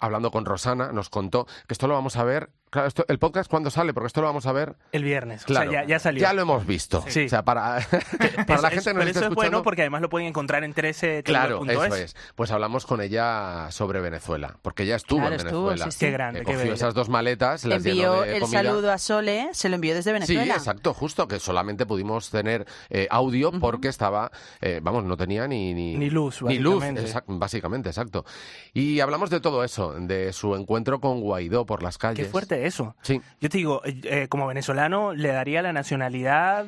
hablando 0.00 0.32
con 0.32 0.44
Rosana, 0.44 0.90
nos 0.90 1.11
contó 1.12 1.46
que 1.68 1.74
esto 1.74 1.86
lo 1.86 1.94
vamos 1.94 2.16
a 2.16 2.24
ver 2.24 2.50
Claro, 2.70 2.88
esto- 2.88 3.04
el 3.08 3.18
podcast 3.18 3.50
cuándo 3.50 3.68
sale, 3.68 3.92
porque 3.92 4.06
esto 4.06 4.22
lo 4.22 4.28
vamos 4.28 4.46
a 4.46 4.52
ver. 4.52 4.76
El 4.92 5.04
viernes. 5.04 5.44
Claro, 5.44 5.68
o 5.68 5.72
sea, 5.74 5.82
ya, 5.82 5.86
ya 5.88 5.98
salió. 5.98 6.22
Ya 6.22 6.32
lo 6.32 6.40
hemos 6.40 6.64
visto. 6.66 7.04
Sí. 7.06 7.26
O 7.26 7.28
sea, 7.28 7.44
para, 7.44 7.80
para 8.46 8.54
Eso- 8.54 8.62
la 8.62 8.70
gente 8.70 8.70
que 8.70 8.72
nos 8.72 8.82
pero 8.82 8.86
está 8.86 8.94
eso 8.94 9.02
es 9.02 9.14
escuchando. 9.16 9.34
bueno 9.34 9.62
porque 9.62 9.82
además 9.82 10.00
lo 10.00 10.08
pueden 10.08 10.28
encontrar 10.28 10.64
en 10.64 10.72
13 10.72 11.22
Claro, 11.22 11.62
eso 11.68 11.94
es. 11.96 12.16
Pues 12.34 12.50
hablamos 12.50 12.86
con 12.86 13.02
ella 13.02 13.70
sobre 13.70 14.00
Venezuela, 14.00 14.56
porque 14.62 14.84
ella 14.84 14.96
estuvo 14.96 15.18
Claro, 15.20 15.34
en 15.34 15.40
estuvo, 15.46 15.66
Venezuela. 15.66 15.92
sí, 15.92 15.98
sí. 15.98 16.06
Qué 16.06 16.10
grande, 16.12 16.38
Eh, 16.38 16.42
qué 16.44 16.46
cogió 16.46 16.60
bello. 16.60 16.72
esas 16.72 16.94
dos 16.94 17.10
maletas, 17.10 17.62
las 17.66 17.82
llenó 17.82 17.94
Envió 18.14 18.22
de 18.22 18.36
el 18.36 18.40
comida. 18.40 18.62
saludo 18.62 18.90
a 18.92 18.96
Sole, 18.96 19.48
se 19.52 19.68
lo 19.68 19.74
envió 19.74 19.94
desde 19.94 20.08
Sí, 20.08 20.12
Venezuela. 20.14 20.54
exacto, 20.54 20.94
justo, 20.94 21.28
que 21.28 21.40
solamente 21.40 21.84
pudimos 21.84 22.30
tener 22.30 22.64
eh, 22.88 23.06
audio 23.10 23.52
porque 23.52 23.88
estaba, 23.88 24.30
eh, 24.62 24.80
vamos, 24.82 25.04
no 25.04 25.18
tenía 25.18 25.46
ni... 25.46 25.74
Ni, 25.74 25.98
Ni 25.98 26.08
luz, 26.08 26.40
Ni 26.40 26.58
luz, 26.58 26.82
exact- 26.84 27.24
básicamente, 27.26 27.90
exacto. 27.90 28.24
Y 28.72 29.00
hablamos 29.00 29.28
de 29.28 29.40
todo 29.40 29.62
eso, 29.62 29.92
de 29.92 30.32
su 30.32 30.56
encuentro 30.56 31.01
con 31.02 31.20
Guaidó 31.20 31.66
por 31.66 31.82
las 31.82 31.98
Qué 31.98 32.00
calles. 32.02 32.28
fuerte 32.28 32.64
eso. 32.66 32.96
Sí. 33.02 33.20
Yo 33.40 33.50
te 33.50 33.58
digo, 33.58 33.82
eh, 33.84 34.00
eh, 34.04 34.28
como 34.28 34.46
venezolano 34.46 35.12
le 35.12 35.28
daría 35.28 35.60
la 35.60 35.74
nacionalidad, 35.74 36.64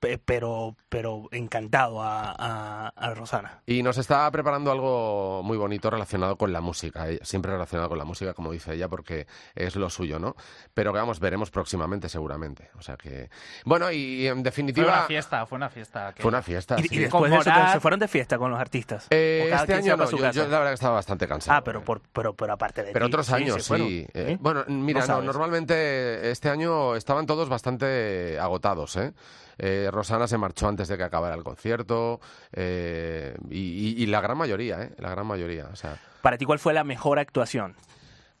pero, 0.00 0.76
pero 0.88 1.28
encantado 1.32 2.02
a, 2.02 2.34
a- 2.36 2.88
a 2.94 3.14
Rosana. 3.14 3.60
Y 3.66 3.82
nos 3.82 3.98
está 3.98 4.30
preparando 4.30 4.70
algo 4.70 5.42
muy 5.42 5.56
bonito 5.56 5.90
relacionado 5.90 6.36
con 6.36 6.52
la 6.52 6.60
música, 6.60 7.08
eh, 7.10 7.18
siempre 7.22 7.52
relacionado 7.52 7.88
con 7.88 7.98
la 7.98 8.04
música, 8.04 8.34
como 8.34 8.52
dice 8.52 8.74
ella, 8.74 8.88
porque 8.88 9.26
es 9.54 9.76
lo 9.76 9.90
suyo, 9.90 10.18
¿no? 10.18 10.36
Pero 10.74 10.92
que 10.92 10.98
vamos, 10.98 11.20
veremos 11.20 11.50
próximamente, 11.50 12.08
seguramente. 12.08 12.70
O 12.78 12.82
sea 12.82 12.96
que... 12.96 13.30
Bueno, 13.64 13.90
y 13.90 14.26
en 14.26 14.36
Fue 14.36 14.42
definitiva... 14.44 14.86
una 14.92 15.02
fiesta, 15.02 15.46
fue 15.46 15.56
una 15.56 15.68
fiesta. 15.70 16.12
que- 16.14 16.22
Fue 16.22 16.28
una 16.28 16.42
fiesta, 16.42 16.76
Y, 16.78 16.82
sí. 16.84 16.88
y 16.94 16.98
después 17.00 17.30
de 17.30 17.38
eso, 17.38 17.50
Morat- 17.50 17.72
se 17.72 17.80
fueron 17.80 18.00
de 18.00 18.08
fiesta 18.08 18.38
con 18.38 18.50
los 18.50 18.60
artistas. 18.60 19.06
Eh, 19.10 19.50
este 19.52 19.74
año 19.74 19.96
no, 19.96 20.10
yo, 20.10 20.16
yo 20.30 20.42
la 20.48 20.58
verdad 20.58 20.68
que 20.70 20.74
estaba 20.74 20.94
bastante 20.94 21.26
cansado. 21.26 21.58
Ah, 21.58 21.64
pero, 21.64 21.82
por, 21.82 22.00
pero, 22.12 22.34
pero 22.34 22.52
aparte 22.52 22.82
de 22.82 22.92
Pero 22.92 23.06
ti, 23.06 23.10
otros 23.12 23.26
sí, 23.26 23.34
años, 23.34 23.66
fueron. 23.66 23.88
sí. 23.88 24.06
Eh, 24.14 24.26
¿Sí? 24.30 24.38
Bueno, 24.40 24.64
mira, 24.68 25.06
No 25.06 25.16
no, 25.16 25.22
normalmente 25.22 26.30
este 26.30 26.48
año 26.50 26.94
estaban 26.96 27.26
todos 27.26 27.48
bastante 27.48 28.38
agotados, 28.38 28.96
¿eh? 28.96 29.12
Eh, 29.58 29.85
Rosana 29.90 30.26
se 30.28 30.38
marchó 30.38 30.68
antes 30.68 30.88
de 30.88 30.96
que 30.96 31.02
acabara 31.04 31.34
el 31.34 31.42
concierto 31.44 32.20
eh, 32.52 33.34
y, 33.50 33.58
y- 33.98 34.02
y 34.02 34.06
la 34.06 34.20
gran 34.20 34.36
mayoría, 34.38 34.82
¿eh? 34.82 34.92
La 34.98 35.10
gran 35.10 35.26
mayoría, 35.26 35.68
o 35.72 35.76
sea... 35.76 35.98
Para 36.22 36.38
ti, 36.38 36.44
¿cuál 36.44 36.58
fue 36.58 36.72
la 36.74 36.84
mejor 36.84 37.18
actuación? 37.18 37.76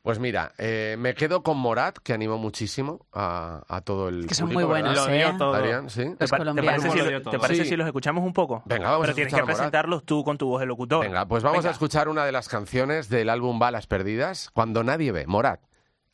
Pues 0.02 0.20
mira, 0.20 0.52
eh, 0.58 0.94
me 1.00 1.14
quedo 1.14 1.42
con 1.42 1.58
Morat, 1.58 1.98
que 1.98 2.12
animó 2.12 2.38
muchísimo 2.38 3.06
a, 3.12 3.64
a 3.66 3.80
todo 3.80 4.08
el 4.08 4.26
Que 4.28 4.36
son 4.36 4.46
público, 4.46 4.60
muy 4.60 4.68
buenos, 4.68 4.90
¿verdad? 4.94 5.12
¿eh? 5.14 5.22
Lo 5.24 5.28
dio 5.30 5.36
todo. 5.38 5.54
Adrián, 5.54 5.90
¿sí? 5.90 6.02
¿Te, 6.04 6.16
Los 6.20 6.30
pa- 6.30 6.36
te 6.36 6.40
colombianos. 6.42 6.84
parece, 6.84 6.90
si, 7.04 7.10
Lo 7.10 7.22
te 7.30 7.38
parece 7.40 7.62
Sí. 7.64 7.68
si 7.70 7.76
los 7.76 7.86
escuchamos 7.88 8.22
un 8.24 8.32
poco? 8.32 8.62
Venga, 8.66 8.90
vamos 8.90 9.00
Pero 9.00 9.12
a 9.12 9.14
tienes 9.16 9.32
escuchar 9.32 9.46
que 9.48 9.52
presentarlos 9.56 10.04
tú 10.04 10.22
con 10.22 10.38
tu 10.38 10.46
voz 10.48 10.60
de 10.60 10.66
locutor. 10.66 11.04
Venga, 11.04 11.26
pues 11.26 11.42
vamos 11.42 11.58
Venga. 11.58 11.70
a 11.70 11.72
escuchar 11.72 12.08
una 12.08 12.24
de 12.24 12.30
las 12.30 12.48
canciones 12.48 13.08
del 13.08 13.28
álbum 13.30 13.58
Balas 13.58 13.88
Perdidas, 13.88 14.50
Cuando 14.52 14.84
nadie 14.84 15.10
ve, 15.10 15.26
Morat, 15.26 15.60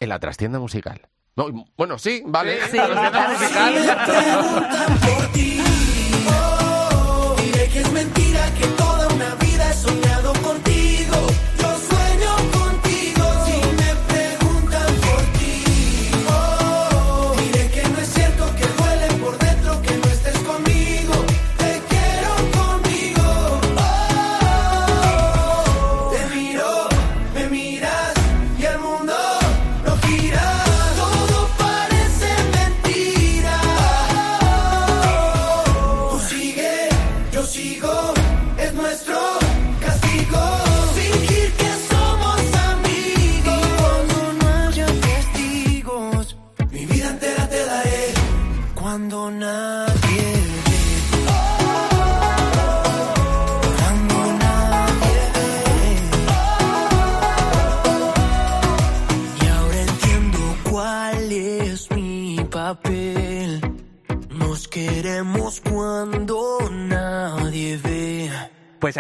en 0.01 0.09
la 0.09 0.19
trastienda 0.19 0.59
musical. 0.59 1.03
No, 1.35 1.47
bueno, 1.77 1.99
sí, 1.99 2.23
vale. 2.27 2.59
Sí, 2.71 2.77
la 2.77 3.11
trastienda 3.11 4.05
claro 4.05 4.49
que 5.33 5.39
sí. 5.39 5.63
Oh, 6.29 7.35
diré 7.43 7.69
que 7.69 7.81
es 7.81 7.93
mentira 7.93 8.32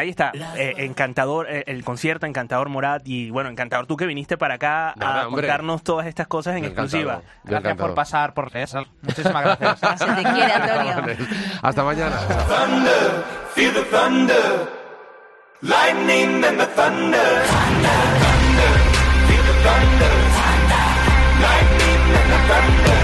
ahí 0.02 0.10
está, 0.10 0.32
eh, 0.56 0.74
encantador, 0.78 1.46
eh, 1.48 1.64
el 1.66 1.84
concierto, 1.84 2.26
encantador 2.26 2.68
Morat 2.68 3.02
y 3.06 3.30
bueno, 3.30 3.50
encantador 3.50 3.86
tú 3.86 3.96
que 3.96 4.06
viniste 4.06 4.36
para 4.36 4.54
acá 4.54 4.94
Nada, 4.96 5.22
a 5.22 5.26
hombre. 5.28 5.42
contarnos 5.42 5.82
todas 5.82 6.06
estas 6.06 6.26
cosas 6.26 6.56
en 6.56 6.64
exclusiva. 6.66 7.22
Gracias 7.44 7.60
encantado. 7.64 7.88
por 7.88 7.94
pasar 7.94 8.34
por 8.34 8.56
eso. 8.56 8.84
Muchísimas 9.02 9.58
gracias. 9.58 9.98
Se 9.98 10.06
te 10.06 10.22
quiere, 10.22 10.52
Antonio. 10.52 11.16
Hasta 11.62 11.82
mañana. 11.84 12.16
Thunder, 12.46 13.24
feel 13.54 13.72
the 13.72 13.82
thunder. 13.84 14.68
Lightning 15.62 16.44
and 16.44 16.58
the 16.58 16.66
thunder. 16.66 17.42
Thunder, 17.46 17.98
thunder, 18.22 18.72
feel 19.28 19.42
the 19.42 19.54
thunder. 19.62 20.12
Lightning 21.40 22.16
and 22.16 22.30
the 22.32 22.38
thunder. 22.48 23.01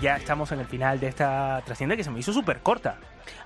Ya 0.00 0.16
estamos 0.16 0.52
en 0.52 0.60
el 0.60 0.66
final 0.66 1.00
de 1.00 1.08
esta 1.08 1.60
trascienda 1.64 1.96
que 1.96 2.04
se 2.04 2.10
me 2.10 2.20
hizo 2.20 2.32
súper 2.32 2.60
corta. 2.60 2.96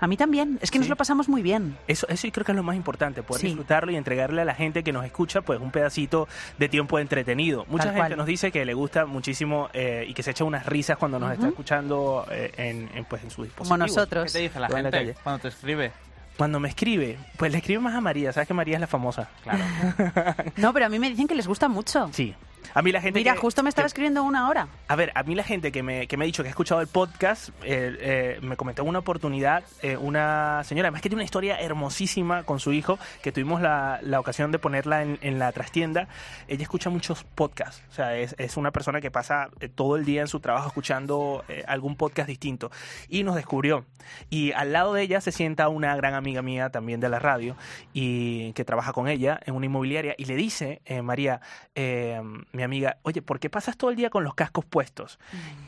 A 0.01 0.07
mí 0.07 0.17
también, 0.17 0.59
es 0.61 0.71
que 0.71 0.79
nos 0.79 0.87
Sí. 0.87 0.91
lo 0.91 0.97
pasamos 0.97 1.29
muy 1.29 1.43
bien. 1.43 1.77
Eso, 1.89 2.07
eso 2.09 2.27
yo 2.27 2.33
creo 2.33 2.45
que 2.45 2.53
es 2.53 2.57
lo 2.57 2.63
más 2.63 2.77
importante, 2.77 3.23
poder 3.23 3.41
Sí. 3.41 3.47
disfrutarlo 3.49 3.91
y 3.91 3.97
entregarle 3.97 4.43
a 4.43 4.45
la 4.45 4.55
gente 4.55 4.85
que 4.85 4.93
nos 4.93 5.05
escucha 5.05 5.41
pues 5.43 5.61
un 5.61 5.71
pedacito 5.71 6.29
de 6.59 6.69
tiempo 6.69 6.99
entretenido. 6.99 7.65
Mucha 7.69 7.85
Tal 7.87 7.95
gente 7.95 8.09
cual. 8.09 8.19
nos 8.19 8.27
dice 8.27 8.53
que 8.53 8.65
le 8.65 8.75
gusta 8.75 9.07
muchísimo 9.07 9.71
eh, 9.73 10.05
y 10.07 10.15
que 10.15 10.23
se 10.23 10.31
echa 10.33 10.45
unas 10.45 10.67
risas 10.67 10.99
cuando 10.99 11.19
nos 11.19 11.33
está 11.33 11.49
escuchando 11.49 12.27
eh, 12.31 12.53
en, 12.57 12.91
en, 12.97 13.05
pues, 13.07 13.25
en 13.25 13.31
su 13.31 13.43
dispositivo. 13.45 13.75
Como 13.75 13.77
nosotros. 13.79 14.27
¿Qué 14.33 14.39
te 14.39 14.43
dice 14.45 14.61
la 14.61 14.67
en 14.69 14.83
la 14.85 14.91
calle. 14.91 15.05
gente 15.07 15.21
cuando 15.23 15.41
te 15.43 15.49
escribe? 15.49 15.93
Cuando 16.37 16.61
me 16.61 16.69
escribe, 16.69 17.19
pues 17.37 17.51
le 17.53 17.59
escribe 17.59 17.81
más 17.81 17.95
a 17.95 18.01
María, 18.01 18.33
sabes 18.33 18.49
que 18.49 18.55
María 18.55 18.77
es 18.77 18.81
la 18.81 18.87
famosa. 18.87 19.29
Claro. 19.43 19.63
No, 20.57 20.73
pero 20.73 20.87
a 20.87 20.89
mí 20.89 20.99
me 20.99 21.09
dicen 21.11 21.27
que 21.27 21.35
les 21.35 21.47
gusta 21.47 21.69
mucho. 21.69 22.09
Sí. 22.13 22.35
A 22.75 22.83
mí 22.83 22.93
la 22.93 23.01
gente 23.01 23.19
Mira, 23.21 23.33
que- 23.35 23.39
justo 23.41 23.63
me 23.63 23.69
estaba 23.69 23.85
que- 23.85 23.89
escribiendo 23.89 24.23
una 24.23 24.49
hora. 24.49 24.69
A 24.89 24.97
ver, 24.97 25.13
a 25.15 25.23
mí 25.23 25.35
la 25.35 25.45
gente 25.45 25.73
que 25.73 25.83
me, 25.83 26.07
que 26.07 26.17
me 26.17 26.25
ha 26.25 26.27
dicho 26.27 26.43
que 26.43 26.49
ha 26.49 26.51
escuchado 26.51 26.81
el 26.81 26.87
podcast, 26.87 27.51
eh, 27.63 27.97
eh, 28.01 28.39
me 28.43 28.57
comentó 28.57 28.83
en 28.83 28.89
una 28.89 29.01
oportunidad 29.01 29.65
eh, 29.83 29.97
una 29.97 30.63
señora, 30.65 30.89
además 30.89 31.03
que 31.03 31.09
tiene 31.09 31.21
una 31.21 31.25
historia 31.25 31.59
hermosísima 31.61 32.43
con 32.45 32.61
su 32.61 32.73
hijo, 32.73 32.99
que 33.23 33.33
tuvimos 33.33 33.61
la, 33.61 33.99
la 34.03 34.21
ocasión 34.21 34.53
de 34.53 34.59
ponerla 34.59 35.03
en, 35.03 35.19
en 35.23 35.39
la 35.39 35.53
trastienda. 35.53 36.09
Ella 36.49 36.63
escucha 36.63 36.91
muchos 36.91 37.25
podcasts, 37.25 37.83
o 37.91 37.95
sea, 37.95 38.17
es, 38.17 38.35
es 38.39 38.57
una 38.57 38.71
persona 38.71 39.01
que 39.01 39.11
pasa 39.11 39.49
todo 39.75 39.97
el 39.97 40.05
día 40.05 40.23
en 40.23 40.29
su 40.29 40.41
trabajo 40.41 40.69
escuchando 40.69 41.45
algún 41.67 41.97
podcast 41.97 42.29
distinto. 42.29 42.71
Y 43.09 43.23
nos 43.25 43.35
descubrió. 43.37 43.85
Y 44.31 44.53
al 44.53 44.73
lado 44.73 44.95
de 44.95 45.03
ella 45.03 45.21
se 45.21 45.33
sienta 45.33 45.69
una 45.69 45.95
gran 45.97 46.15
amiga 46.15 46.43
mía 46.43 46.71
también 46.71 47.01
de 47.01 47.09
la 47.09 47.19
radio, 47.19 47.57
y 47.93 48.53
que 48.53 48.65
trabaja 48.65 48.93
con 48.93 49.09
ella 49.09 49.39
en 49.45 49.55
una 49.55 49.67
inmobiliaria, 49.67 50.15
y 50.17 50.25
le 50.25 50.37
dice, 50.37 50.81
eh, 50.85 51.03
María, 51.03 51.41
eh, 51.75 52.21
mi 52.53 52.63
amiga, 52.63 52.99
oye, 53.03 53.23
¿por 53.23 53.41
qué 53.41 53.49
pasas 53.51 53.77
todo 53.77 53.91
el 53.91 53.97
día 53.97 54.11
con 54.11 54.25
los 54.25 54.35
cascos 54.35 54.65
puestos? 54.65 55.19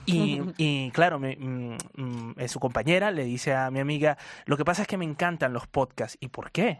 Y, 0.06 0.40
y, 0.58 0.90
claro, 0.92 1.18
me- 1.18 1.36
mm, 1.36 1.76
mm, 1.96 2.34
eh, 2.38 2.48
su 2.48 2.60
compañera 2.60 3.10
le 3.10 3.24
dice 3.24 3.54
a 3.54 3.70
mi 3.70 3.80
amiga, 3.80 4.16
lo 4.46 4.56
que 4.56 4.64
pasa 4.64 4.82
es 4.82 4.88
que 4.88 4.96
me 4.98 5.04
encantan 5.04 5.52
los 5.52 5.66
podcasts. 5.66 6.16
¿Y 6.20 6.28
por 6.28 6.50
qué? 6.50 6.78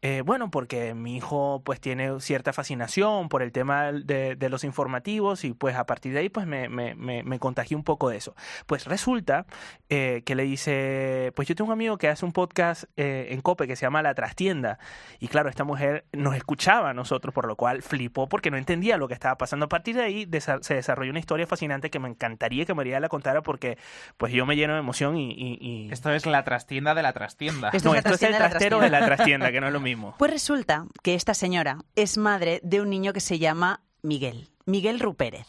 Eh, 0.00 0.22
bueno, 0.24 0.48
porque 0.48 0.94
mi 0.94 1.16
hijo 1.16 1.60
pues 1.64 1.80
tiene 1.80 2.20
cierta 2.20 2.52
fascinación 2.52 3.28
por 3.28 3.42
el 3.42 3.50
tema 3.50 3.90
de, 3.90 4.36
de 4.36 4.48
los 4.48 4.62
informativos 4.62 5.42
y 5.44 5.54
pues 5.54 5.74
a 5.74 5.86
partir 5.86 6.12
de 6.12 6.20
ahí 6.20 6.28
pues 6.28 6.46
me, 6.46 6.68
me, 6.68 6.94
me, 6.94 7.24
me 7.24 7.40
contagié 7.40 7.76
un 7.76 7.82
poco 7.82 8.08
de 8.08 8.16
eso. 8.16 8.36
Pues 8.66 8.84
resulta 8.84 9.44
eh, 9.88 10.22
que 10.24 10.36
le 10.36 10.44
dice, 10.44 11.32
pues 11.34 11.48
yo 11.48 11.56
tengo 11.56 11.66
un 11.68 11.72
amigo 11.72 11.98
que 11.98 12.06
hace 12.08 12.24
un 12.24 12.30
podcast 12.32 12.84
eh, 12.96 13.26
en 13.30 13.40
Cope 13.40 13.66
que 13.66 13.74
se 13.74 13.86
llama 13.86 14.00
La 14.02 14.14
Trastienda 14.14 14.78
y 15.18 15.26
claro, 15.26 15.48
esta 15.48 15.64
mujer 15.64 16.04
nos 16.12 16.36
escuchaba 16.36 16.90
a 16.90 16.94
nosotros, 16.94 17.34
por 17.34 17.48
lo 17.48 17.56
cual 17.56 17.82
flipó 17.82 18.28
porque 18.28 18.52
no 18.52 18.56
entendía 18.56 18.98
lo 18.98 19.08
que 19.08 19.14
estaba 19.14 19.36
pasando. 19.36 19.66
A 19.66 19.68
partir 19.68 19.96
de 19.96 20.02
ahí 20.04 20.26
desa- 20.26 20.62
se 20.62 20.74
desarrolló 20.74 21.10
una 21.10 21.18
historia 21.18 21.48
fascinante 21.48 21.90
que 21.90 21.98
me 21.98 22.08
encantaría 22.08 22.64
que 22.66 22.72
María 22.74 23.00
la 23.00 23.08
contara 23.08 23.42
porque 23.42 23.78
pues 24.16 24.32
yo 24.32 24.46
me 24.46 24.54
lleno 24.54 24.74
de 24.74 24.78
emoción 24.78 25.16
y... 25.16 25.32
y- 25.32 25.58
y- 25.60 25.92
Esto 25.92 26.12
es 26.12 26.24
la 26.24 26.44
trastienda 26.44 26.94
de 26.94 27.02
la 27.02 27.12
trastienda. 27.12 27.70
Esto 27.72 27.88
no, 27.88 27.94
es 27.96 28.04
la 28.04 28.10
esto 28.12 28.14
es 28.14 28.22
el 28.22 28.36
trastienda 28.36 28.38
de 28.38 28.44
la 28.44 28.50
trastero 28.50 28.78
de 28.80 28.90
la 28.90 29.04
trastienda, 29.04 29.50
que 29.50 29.60
no 29.60 29.66
es 29.66 29.72
lo 29.72 29.80
mismo. 29.80 29.87
Pues 30.18 30.30
resulta 30.30 30.86
que 31.02 31.14
esta 31.14 31.34
señora 31.34 31.78
es 31.94 32.18
madre 32.18 32.60
de 32.62 32.80
un 32.80 32.90
niño 32.90 33.12
que 33.12 33.20
se 33.20 33.38
llama 33.38 33.82
Miguel, 34.02 34.50
Miguel 34.66 35.00
Rupérez. 35.00 35.46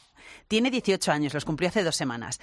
Tiene 0.47 0.71
18 0.71 1.12
años, 1.12 1.34
los 1.34 1.45
cumplió 1.45 1.69
hace 1.69 1.84
dos 1.84 1.95
semanas. 1.95 2.39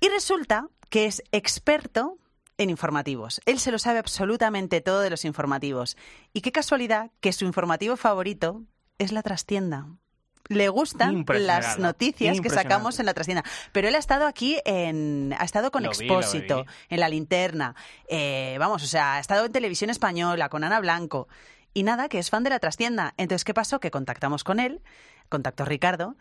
Y 0.00 0.08
resulta 0.08 0.68
que 0.88 1.06
es 1.06 1.22
experto 1.32 2.18
en 2.58 2.70
informativos. 2.70 3.40
Él 3.46 3.58
se 3.58 3.70
lo 3.70 3.78
sabe 3.78 3.98
absolutamente 3.98 4.80
todo 4.80 5.00
de 5.00 5.10
los 5.10 5.24
informativos. 5.24 5.96
Y 6.32 6.40
qué 6.40 6.52
casualidad 6.52 7.10
que 7.20 7.32
su 7.32 7.44
informativo 7.44 7.96
favorito 7.96 8.62
es 8.98 9.12
la 9.12 9.22
trastienda. 9.22 9.86
Le 10.48 10.68
gustan 10.68 11.24
las 11.26 11.78
noticias 11.78 12.40
que 12.40 12.50
sacamos 12.50 12.98
en 13.00 13.06
la 13.06 13.14
trastienda. 13.14 13.44
Pero 13.72 13.88
él 13.88 13.94
ha 13.94 13.98
estado 13.98 14.26
aquí 14.26 14.58
en, 14.64 15.34
ha 15.38 15.44
estado 15.44 15.70
con 15.70 15.82
Lo 15.82 15.90
vi, 15.90 16.06
lo 16.06 16.20
Expósito, 16.20 16.64
vi. 16.64 16.70
en 16.90 17.00
la 17.00 17.08
linterna, 17.08 17.74
eh, 18.08 18.56
vamos, 18.58 18.82
o 18.82 18.86
sea, 18.86 19.14
ha 19.14 19.20
estado 19.20 19.46
en 19.46 19.52
televisión 19.52 19.90
española 19.90 20.48
con 20.48 20.64
Ana 20.64 20.80
Blanco. 20.80 21.28
Y 21.74 21.84
nada, 21.84 22.08
que 22.08 22.18
es 22.18 22.28
fan 22.28 22.44
de 22.44 22.50
la 22.50 22.58
trastienda. 22.58 23.14
Entonces, 23.16 23.44
¿qué 23.44 23.54
pasó? 23.54 23.80
Que 23.80 23.90
contactamos 23.90 24.44
con 24.44 24.60
él, 24.60 24.82
contactó 25.28 25.64
Ricardo, 25.64 26.16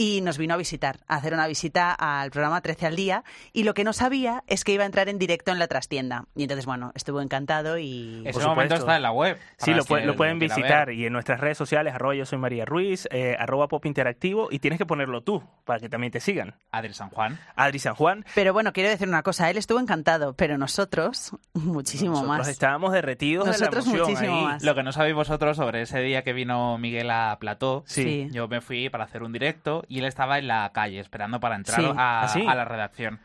y 0.00 0.22
nos 0.22 0.38
vino 0.38 0.54
a 0.54 0.56
visitar, 0.56 1.00
a 1.08 1.16
hacer 1.16 1.34
una 1.34 1.46
visita 1.46 1.92
al 1.92 2.30
programa 2.30 2.62
13 2.62 2.86
al 2.86 2.96
día. 2.96 3.22
Y 3.52 3.64
lo 3.64 3.74
que 3.74 3.84
no 3.84 3.92
sabía 3.92 4.42
es 4.46 4.64
que 4.64 4.72
iba 4.72 4.84
a 4.84 4.86
entrar 4.86 5.10
en 5.10 5.18
directo 5.18 5.52
en 5.52 5.58
la 5.58 5.66
trastienda. 5.68 6.24
Y 6.34 6.44
entonces, 6.44 6.64
bueno, 6.64 6.90
estuvo 6.94 7.20
encantado 7.20 7.76
y... 7.76 8.22
Ese 8.24 8.32
Por 8.38 8.48
momento 8.48 8.76
supuesto. 8.76 8.76
está 8.76 8.96
en 8.96 9.02
la 9.02 9.12
web. 9.12 9.38
Sí, 9.58 9.72
lo, 9.74 9.84
lo 10.06 10.16
pueden 10.16 10.38
visitar 10.38 10.90
y 10.90 11.04
en 11.04 11.12
nuestras 11.12 11.38
redes 11.40 11.58
sociales, 11.58 11.92
arroba 11.94 12.14
yo 12.14 12.24
soy 12.24 12.38
María 12.38 12.64
Ruiz, 12.64 13.06
eh, 13.10 13.36
arroba 13.38 13.68
Pop 13.68 13.84
Interactivo 13.84 14.48
y 14.50 14.58
tienes 14.60 14.78
que 14.78 14.86
ponerlo 14.86 15.20
tú 15.22 15.42
para 15.66 15.80
que 15.80 15.90
también 15.90 16.10
te 16.12 16.20
sigan. 16.20 16.54
Adri 16.70 16.94
San 16.94 17.10
Juan. 17.10 17.38
Adri 17.54 17.78
San 17.78 17.94
Juan. 17.94 18.24
Pero 18.34 18.54
bueno, 18.54 18.72
quiero 18.72 18.88
decir 18.88 19.06
una 19.06 19.22
cosa, 19.22 19.50
él 19.50 19.58
estuvo 19.58 19.80
encantado, 19.80 20.32
pero 20.32 20.56
nosotros 20.56 21.32
muchísimo 21.52 22.12
Nosotros 22.12 22.38
más. 22.38 22.48
estábamos 22.48 22.92
derretidos 22.92 23.46
Nosotros 23.46 23.84
de 23.84 23.90
la 23.90 23.96
emoción 23.98 24.14
muchísimo 24.16 24.38
ahí. 24.38 24.44
más. 24.44 24.62
Lo 24.62 24.74
que 24.74 24.82
no 24.82 24.92
sabéis 24.92 25.14
vosotros 25.14 25.58
sobre 25.58 25.82
ese 25.82 26.00
día 26.00 26.22
que 26.22 26.32
vino 26.32 26.78
Miguel 26.78 27.10
a 27.10 27.36
Plató, 27.38 27.82
Sí. 27.86 28.00
Sí. 28.04 28.28
yo 28.32 28.48
me 28.48 28.60
fui 28.60 28.88
para 28.88 29.04
hacer 29.04 29.22
un 29.22 29.32
directo 29.32 29.84
y 29.90 29.98
él 29.98 30.06
estaba 30.06 30.38
en 30.38 30.46
la 30.48 30.70
calle 30.72 31.00
esperando 31.00 31.40
para 31.40 31.56
entrar 31.56 31.80
Sí. 31.80 31.86
a, 31.94 32.22
¿Ah, 32.22 32.28
sí? 32.28 32.46
a 32.48 32.54
la 32.54 32.64
redacción. 32.64 33.18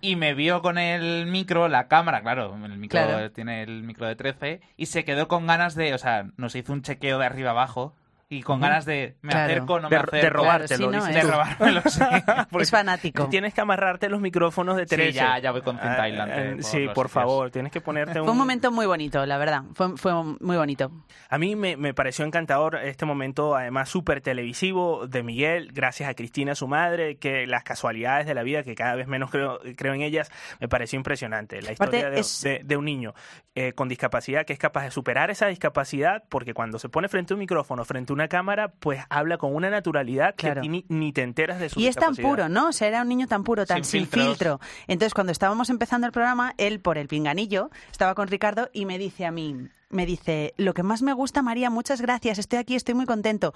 Y 0.00 0.14
me 0.16 0.32
vio 0.32 0.62
con 0.62 0.78
el 0.78 1.26
micro, 1.26 1.66
la 1.68 1.88
cámara, 1.88 2.22
claro, 2.22 2.54
el 2.64 2.78
micro 2.78 3.02
Claro. 3.04 3.30
tiene 3.32 3.62
el 3.64 3.82
micro 3.82 4.06
de 4.06 4.14
13, 4.14 4.60
y 4.76 4.86
se 4.86 5.04
quedó 5.04 5.26
con 5.26 5.46
ganas 5.48 5.74
de, 5.74 5.92
o 5.92 5.98
sea, 5.98 6.26
nos 6.36 6.54
hizo 6.54 6.72
un 6.72 6.82
chequeo 6.82 7.18
de 7.18 7.26
arriba 7.26 7.50
abajo 7.50 7.94
y 8.30 8.42
con 8.42 8.60
ganas 8.60 8.84
de 8.84 9.16
me 9.22 9.30
Claro. 9.32 9.52
acerco, 9.52 9.80
no 9.80 9.88
De- 9.88 9.96
me 9.96 10.02
de 10.10 10.18
acerco. 10.18 10.36
robártelo, 10.36 10.88
Claro, 10.90 11.04
sí, 11.06 11.06
no, 11.06 11.06
dices 11.06 11.14
de 11.14 11.20
es- 11.20 11.24
tú. 11.26 11.32
robármelo, 11.32 11.80
sí. 11.86 12.00
Porque 12.50 12.62
Es 12.64 12.70
fanático. 12.70 13.28
Tienes 13.28 13.54
que 13.54 13.60
amarrarte 13.62 14.08
los 14.10 14.20
micrófonos 14.20 14.76
de 14.76 14.82
Sí, 14.86 14.96
13. 14.96 15.12
ya- 15.12 15.38
ya 15.38 15.50
voy 15.50 15.62
con 15.62 15.76
cinta 15.78 16.02
Ah, 16.02 16.08
eh, 16.08 16.52
por 16.56 16.64
Sí, 16.64 16.86
por 16.94 17.08
favor, 17.08 17.50
tienes 17.50 17.72
que 17.72 17.80
ponerte 17.80 18.20
un... 18.20 18.26
Fue 18.26 18.32
un 18.32 18.38
momento 18.38 18.70
muy 18.70 18.84
bonito, 18.86 19.24
la 19.24 19.38
verdad. 19.38 19.62
Fue, 19.74 19.96
fue 19.96 20.12
muy 20.40 20.56
bonito. 20.56 20.90
A 21.30 21.38
mí 21.38 21.56
me, 21.56 21.76
me 21.78 21.94
pareció 21.94 22.24
encantador 22.26 22.76
este 22.76 23.06
momento, 23.06 23.56
además 23.56 23.88
súper 23.88 24.20
televisivo 24.20 25.06
de 25.06 25.22
Miguel, 25.22 25.70
gracias 25.72 26.10
a 26.10 26.14
Cristina, 26.14 26.54
su 26.54 26.68
madre, 26.68 27.16
que 27.16 27.46
las 27.46 27.62
casualidades 27.64 28.26
de 28.26 28.34
la 28.34 28.42
vida, 28.42 28.62
que 28.62 28.74
cada 28.74 28.94
vez 28.94 29.06
menos 29.08 29.30
creo, 29.30 29.58
creo 29.76 29.94
en 29.94 30.02
ellas, 30.02 30.30
me 30.60 30.68
pareció 30.68 30.96
impresionante. 30.98 31.62
La 31.62 31.70
Aparte, 31.72 31.96
historia 31.96 32.10
de, 32.14 32.20
es- 32.20 32.42
de- 32.42 32.60
de 32.64 32.76
un 32.76 32.84
niño 32.84 33.14
eh, 33.54 33.72
con 33.72 33.88
discapacidad 33.88 34.44
que 34.46 34.52
es 34.52 34.58
capaz 34.58 34.84
de 34.84 34.90
superar 34.90 35.30
esa 35.30 35.46
discapacidad, 35.46 36.22
porque 36.28 36.54
cuando 36.54 36.78
se 36.78 36.88
pone 36.88 37.08
frente 37.08 37.32
a 37.32 37.36
un 37.36 37.40
micrófono, 37.40 37.84
frente 37.84 38.12
a 38.12 38.14
una 38.18 38.28
cámara, 38.28 38.68
pues 38.68 39.00
habla 39.08 39.38
con 39.38 39.54
una 39.54 39.70
naturalidad 39.70 40.34
Claro. 40.36 40.62
que 40.62 40.68
ni, 40.68 40.84
ni 40.88 41.12
te 41.12 41.22
enteras 41.22 41.60
de 41.60 41.68
su 41.68 41.80
Y 41.80 41.86
es 41.86 41.96
tan 41.96 42.14
puro, 42.16 42.48
¿no? 42.48 42.68
O 42.68 42.72
sea, 42.72 42.88
era 42.88 43.02
un 43.02 43.08
niño 43.08 43.26
tan 43.26 43.44
puro, 43.44 43.64
tan 43.66 43.84
Sin 43.84 44.06
filtro. 44.06 44.60
Entonces, 44.86 45.14
cuando 45.14 45.32
estábamos 45.32 45.70
empezando 45.70 46.06
el 46.06 46.12
programa, 46.12 46.54
él 46.58 46.80
por 46.80 46.98
el 46.98 47.08
pinganillo 47.08 47.70
estaba 47.90 48.14
con 48.14 48.28
Ricardo 48.28 48.68
y 48.72 48.84
me 48.86 48.98
dice 48.98 49.24
a 49.26 49.30
mí, 49.30 49.56
me 49.90 50.04
dice, 50.06 50.52
lo 50.56 50.74
que 50.74 50.82
más 50.82 51.02
me 51.02 51.12
gusta, 51.12 51.42
María, 51.42 51.70
muchas 51.70 52.00
gracias, 52.00 52.38
estoy 52.38 52.58
aquí, 52.58 52.74
estoy 52.74 52.94
muy 52.94 53.06
contento. 53.06 53.54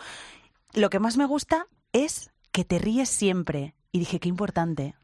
Lo 0.75 0.89
que 0.89 0.99
más 0.99 1.17
me 1.17 1.27
gusta 1.27 1.67
es 1.93 2.31
que 2.53 2.65
te 2.65 2.79
ríes 2.79 3.09
siempre. 3.09 3.75
Y 3.91 3.99
dije, 3.99 4.21
qué 4.21 4.29
importante. 4.29 4.95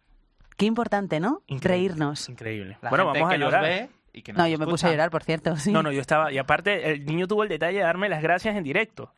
Qué 0.57 0.66
importante, 0.66 1.21
¿no? 1.21 1.42
Increíble. 1.47 1.68
Reírnos. 1.88 2.29
Increíble. 2.29 2.79
La 2.81 2.90
bueno, 2.90 3.05
gente 3.12 3.21
vamos 3.21 3.31
a 3.31 3.35
que 3.35 3.38
nos 3.38 3.53
llorar. 3.53 3.62
ve 3.64 3.90
y 4.12 4.23
que 4.23 4.33
nos 4.33 4.38
No, 4.38 4.49
yo 4.49 4.59
me 4.59 4.66
puse 4.66 4.87
a 4.87 4.90
llorar, 4.90 5.11
por 5.11 5.23
cierto. 5.23 5.57
Sí. 5.57 5.71
No, 5.71 5.83
no, 5.83 5.92
yo 5.92 6.01
estaba. 6.01 6.33
Y 6.33 6.38
aparte, 6.38 6.90
el 6.90 7.05
niño 7.05 7.29
tuvo 7.29 7.42
el 7.42 7.49
detalle 7.49 7.79
de 7.79 7.85
darme 7.85 8.09
las 8.09 8.23
gracias 8.23 8.57
en 8.57 8.64
directo. 8.64 9.12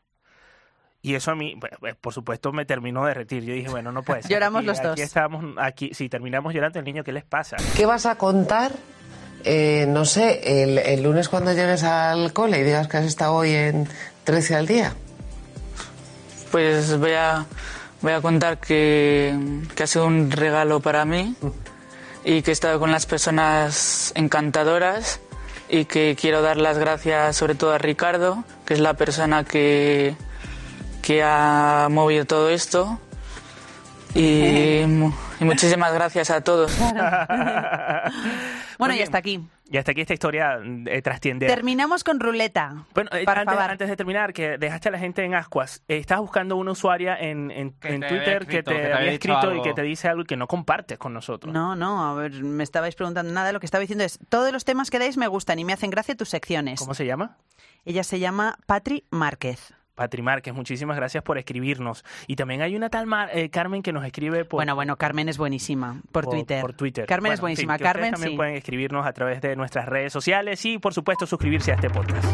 Y 1.02 1.14
eso 1.14 1.30
a 1.30 1.34
mí, 1.34 1.56
pues, 1.80 1.94
por 1.96 2.12
supuesto, 2.12 2.52
me 2.52 2.66
terminó 2.66 3.02
de 3.04 3.08
derretir. 3.08 3.42
Yo 3.44 3.54
dije, 3.54 3.68
bueno, 3.70 3.90
no 3.92 4.02
puede 4.02 4.22
ser. 4.22 4.30
Lloramos 4.32 4.58
Aquí- 4.60 4.66
los 4.66 4.82
dos. 4.82 4.92
Aquí 4.92 5.02
estábamos, 5.02 5.44
aquí, 5.58 5.90
si 5.94 6.08
terminamos 6.08 6.52
llorando, 6.52 6.78
el 6.78 6.84
niño, 6.84 7.02
¿qué 7.04 7.12
les 7.12 7.24
pasa? 7.24 7.56
¿Qué 7.76 7.86
vas 7.86 8.06
a 8.06 8.16
contar? 8.16 8.72
eh, 9.42 9.86
no 9.88 10.04
sé, 10.04 10.62
el, 10.62 10.76
el 10.76 11.02
lunes 11.02 11.30
cuando 11.30 11.54
llegues 11.54 11.82
al 11.82 12.34
cole 12.34 12.58
y 12.60 12.62
digas 12.62 12.88
que 12.88 12.98
has 12.98 13.06
estado 13.06 13.32
hoy 13.36 13.52
en 13.54 13.88
13 14.24 14.54
al 14.56 14.66
día. 14.66 14.92
Pues 16.50 16.98
voy 16.98 17.12
a, 17.12 17.46
voy 18.02 18.12
a 18.12 18.20
contar 18.20 18.58
que, 18.58 19.34
que 19.74 19.82
ha 19.82 19.86
sido 19.86 20.06
un 20.06 20.30
regalo 20.30 20.80
para 20.80 21.04
mí 21.04 21.34
y 22.24 22.42
que 22.42 22.50
he 22.50 22.52
estado 22.52 22.78
con 22.80 22.90
las 22.90 23.06
personas 23.06 24.12
encantadoras 24.14 25.20
y 25.68 25.84
que 25.84 26.16
quiero 26.20 26.42
dar 26.42 26.56
las 26.56 26.76
gracias 26.78 27.36
sobre 27.36 27.54
todo 27.54 27.72
a 27.72 27.78
Ricardo, 27.78 28.44
que 28.66 28.74
es 28.74 28.80
la 28.80 28.94
persona 28.94 29.44
que, 29.44 30.16
que 31.02 31.22
ha 31.22 31.88
movido 31.90 32.24
todo 32.24 32.48
esto. 32.50 32.98
Y, 34.14 34.82
mu- 34.86 35.12
y 35.40 35.44
muchísimas 35.44 35.92
gracias 35.92 36.30
a 36.30 36.40
todos. 36.42 36.76
Bueno, 38.78 38.94
y 38.94 39.02
hasta 39.02 39.18
aquí. 39.18 39.46
Y 39.70 39.76
hasta 39.76 39.92
aquí 39.92 40.00
esta 40.00 40.14
historia 40.14 40.58
eh, 40.86 41.02
trastiendera. 41.02 41.54
Terminamos 41.54 42.02
con 42.02 42.18
ruleta. 42.18 42.86
Bueno, 42.94 43.10
eh, 43.12 43.24
antes, 43.26 43.88
de 43.90 43.94
terminar, 43.96 44.32
que 44.32 44.56
dejaste 44.56 44.88
a 44.88 44.92
la 44.92 44.98
gente 44.98 45.22
en 45.22 45.34
ascuas, 45.34 45.82
eh, 45.86 45.98
estás 45.98 46.18
buscando 46.18 46.56
una 46.56 46.72
usuaria 46.72 47.14
en, 47.14 47.50
en, 47.50 47.72
Que 47.72 47.94
en 47.94 48.00
te 48.00 48.08
Twitter 48.08 48.46
que 48.46 48.62
te, 48.62 48.74
que 48.74 48.80
te 48.80 48.92
había 48.94 49.12
escrito 49.12 49.54
y 49.54 49.60
que 49.60 49.74
te 49.74 49.82
dice 49.82 50.08
algo 50.08 50.24
que 50.24 50.36
no 50.36 50.46
compartes 50.46 50.96
con 50.96 51.12
nosotros. 51.12 51.52
No, 51.52 51.76
no, 51.76 52.08
a 52.08 52.14
ver, 52.14 52.42
me 52.42 52.64
estabais 52.64 52.94
preguntando 52.94 53.30
nada. 53.34 53.52
Lo 53.52 53.60
que 53.60 53.66
estaba 53.66 53.80
diciendo 53.82 54.02
es, 54.02 54.18
todos 54.30 54.50
los 54.50 54.64
temas 54.64 54.88
que 54.90 54.98
dais 54.98 55.18
me 55.18 55.28
gustan 55.28 55.58
y 55.58 55.64
me 55.66 55.74
hacen 55.74 55.90
gracia 55.90 56.16
tus 56.16 56.30
secciones. 56.30 56.80
¿Cómo 56.80 56.94
se 56.94 57.04
llama? 57.04 57.36
Ella 57.84 58.02
se 58.02 58.18
llama 58.18 58.58
Patri 58.64 59.04
Márquez. 59.10 59.74
Patri 60.00 60.22
Márquez, 60.22 60.54
muchísimas 60.54 60.96
gracias 60.96 61.22
por 61.22 61.36
escribirnos. 61.36 62.06
Y 62.26 62.34
también 62.36 62.62
hay 62.62 62.74
una 62.74 62.88
tal 62.88 63.06
Mar- 63.06 63.28
eh, 63.34 63.50
Carmen 63.50 63.82
que 63.82 63.92
nos 63.92 64.02
escribe 64.02 64.46
por, 64.46 64.56
Bueno, 64.56 64.74
bueno, 64.74 64.96
Carmen 64.96 65.28
es 65.28 65.36
buenísima. 65.36 66.00
Por, 66.10 66.26
Twitter. 66.26 66.62
por 66.62 66.72
Twitter. 66.72 67.04
Carmen 67.04 67.32
es 67.32 67.40
Bueno, 67.40 67.50
buenísima. 67.54 67.78
Carmen, 67.78 68.12
también 68.12 68.30
sí. 68.32 68.36
pueden 68.36 68.54
escribirnos 68.54 69.06
a 69.06 69.12
través 69.12 69.42
de 69.42 69.54
nuestras 69.56 69.84
redes 69.86 70.10
sociales 70.10 70.64
y, 70.64 70.78
por 70.78 70.94
supuesto, 70.94 71.26
suscribirse 71.26 71.72
a 71.72 71.74
este 71.74 71.90
podcast. 71.90 72.24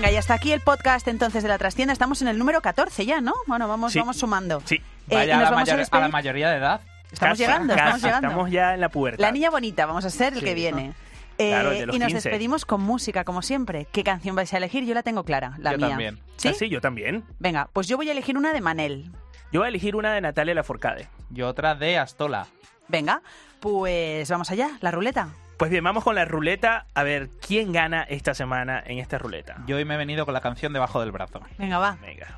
Venga, 0.00 0.12
y 0.12 0.16
hasta 0.16 0.32
aquí 0.32 0.50
el 0.52 0.60
podcast 0.62 1.06
entonces 1.08 1.42
de 1.42 1.48
la 1.50 1.58
trastienda. 1.58 1.92
Estamos 1.92 2.22
en 2.22 2.28
el 2.28 2.38
número 2.38 2.62
14 2.62 3.04
ya, 3.04 3.20
¿no? 3.20 3.34
Bueno, 3.46 3.68
vamos, 3.68 3.92
Sí. 3.92 3.98
vamos 3.98 4.16
sumando. 4.16 4.62
Sí. 4.64 4.76
Eh, 4.76 5.14
Vaya 5.14 5.34
a, 5.34 5.40
nos 5.40 5.44
la 5.44 5.50
vamos 5.50 5.68
a 5.68 5.72
mayor- 5.76 5.88
a 5.92 6.00
la 6.00 6.08
mayoría 6.08 6.50
de 6.50 6.56
edad. 6.56 6.80
Estamos 7.12 7.32
Casi, 7.38 7.42
llegando, 7.42 7.74
estamos 7.74 8.02
llegando. 8.02 8.28
Estamos 8.28 8.50
ya 8.50 8.74
en 8.74 8.80
la 8.80 8.88
pubertad. 8.88 9.20
La 9.20 9.30
niña 9.30 9.50
bonita, 9.50 9.84
vamos 9.84 10.06
a 10.06 10.10
ser 10.10 10.32
el 10.32 10.38
Sí. 10.38 10.44
que 10.46 10.54
viene. 10.54 10.94
Claro, 11.36 11.72
Eh, 11.72 11.80
y 11.82 11.86
nos 11.86 11.96
15. 12.08 12.14
despedimos 12.14 12.64
con 12.64 12.80
música, 12.80 13.24
como 13.24 13.42
siempre. 13.42 13.88
¿Qué 13.92 14.02
canción 14.02 14.34
vais 14.36 14.52
a 14.54 14.56
elegir? 14.56 14.84
Yo 14.86 14.94
la 14.94 15.02
tengo 15.02 15.24
clara, 15.24 15.54
la 15.58 15.72
Yo 15.72 15.76
mía. 15.78 15.88
también. 15.88 16.18
¿Sí? 16.38 16.48
Ah, 16.48 16.54
sí, 16.54 16.68
yo 16.70 16.80
también. 16.80 17.24
Venga, 17.38 17.68
pues 17.72 17.86
yo 17.86 17.96
voy 17.98 18.08
a 18.08 18.12
elegir 18.12 18.38
una 18.38 18.52
de 18.54 18.60
Manel. 18.62 19.10
Yo 19.52 19.60
voy 19.60 19.66
a 19.66 19.68
elegir 19.68 19.96
una 19.96 20.14
de 20.14 20.20
Natalia 20.22 20.54
Laforcade. 20.54 21.08
Y 21.34 21.42
otra 21.42 21.74
de 21.74 21.98
Astola. 21.98 22.46
Venga, 22.88 23.20
pues 23.60 24.30
vamos 24.30 24.50
allá, 24.50 24.70
la 24.80 24.90
ruleta. 24.92 25.28
Pues 25.60 25.70
bien, 25.70 25.84
vamos 25.84 26.02
con 26.04 26.14
la 26.14 26.24
ruleta. 26.24 26.86
A 26.94 27.02
ver, 27.02 27.28
¿quién 27.46 27.70
gana 27.70 28.02
esta 28.04 28.32
semana 28.32 28.82
en 28.86 28.98
esta 28.98 29.18
ruleta? 29.18 29.58
Yo 29.66 29.76
hoy 29.76 29.84
me 29.84 29.96
he 29.96 29.98
venido 29.98 30.24
con 30.24 30.32
la 30.32 30.40
canción 30.40 30.72
debajo 30.72 31.00
del 31.00 31.12
brazo. 31.12 31.42
Venga, 31.58 31.76
va. 31.76 31.98
Venga. 32.00 32.28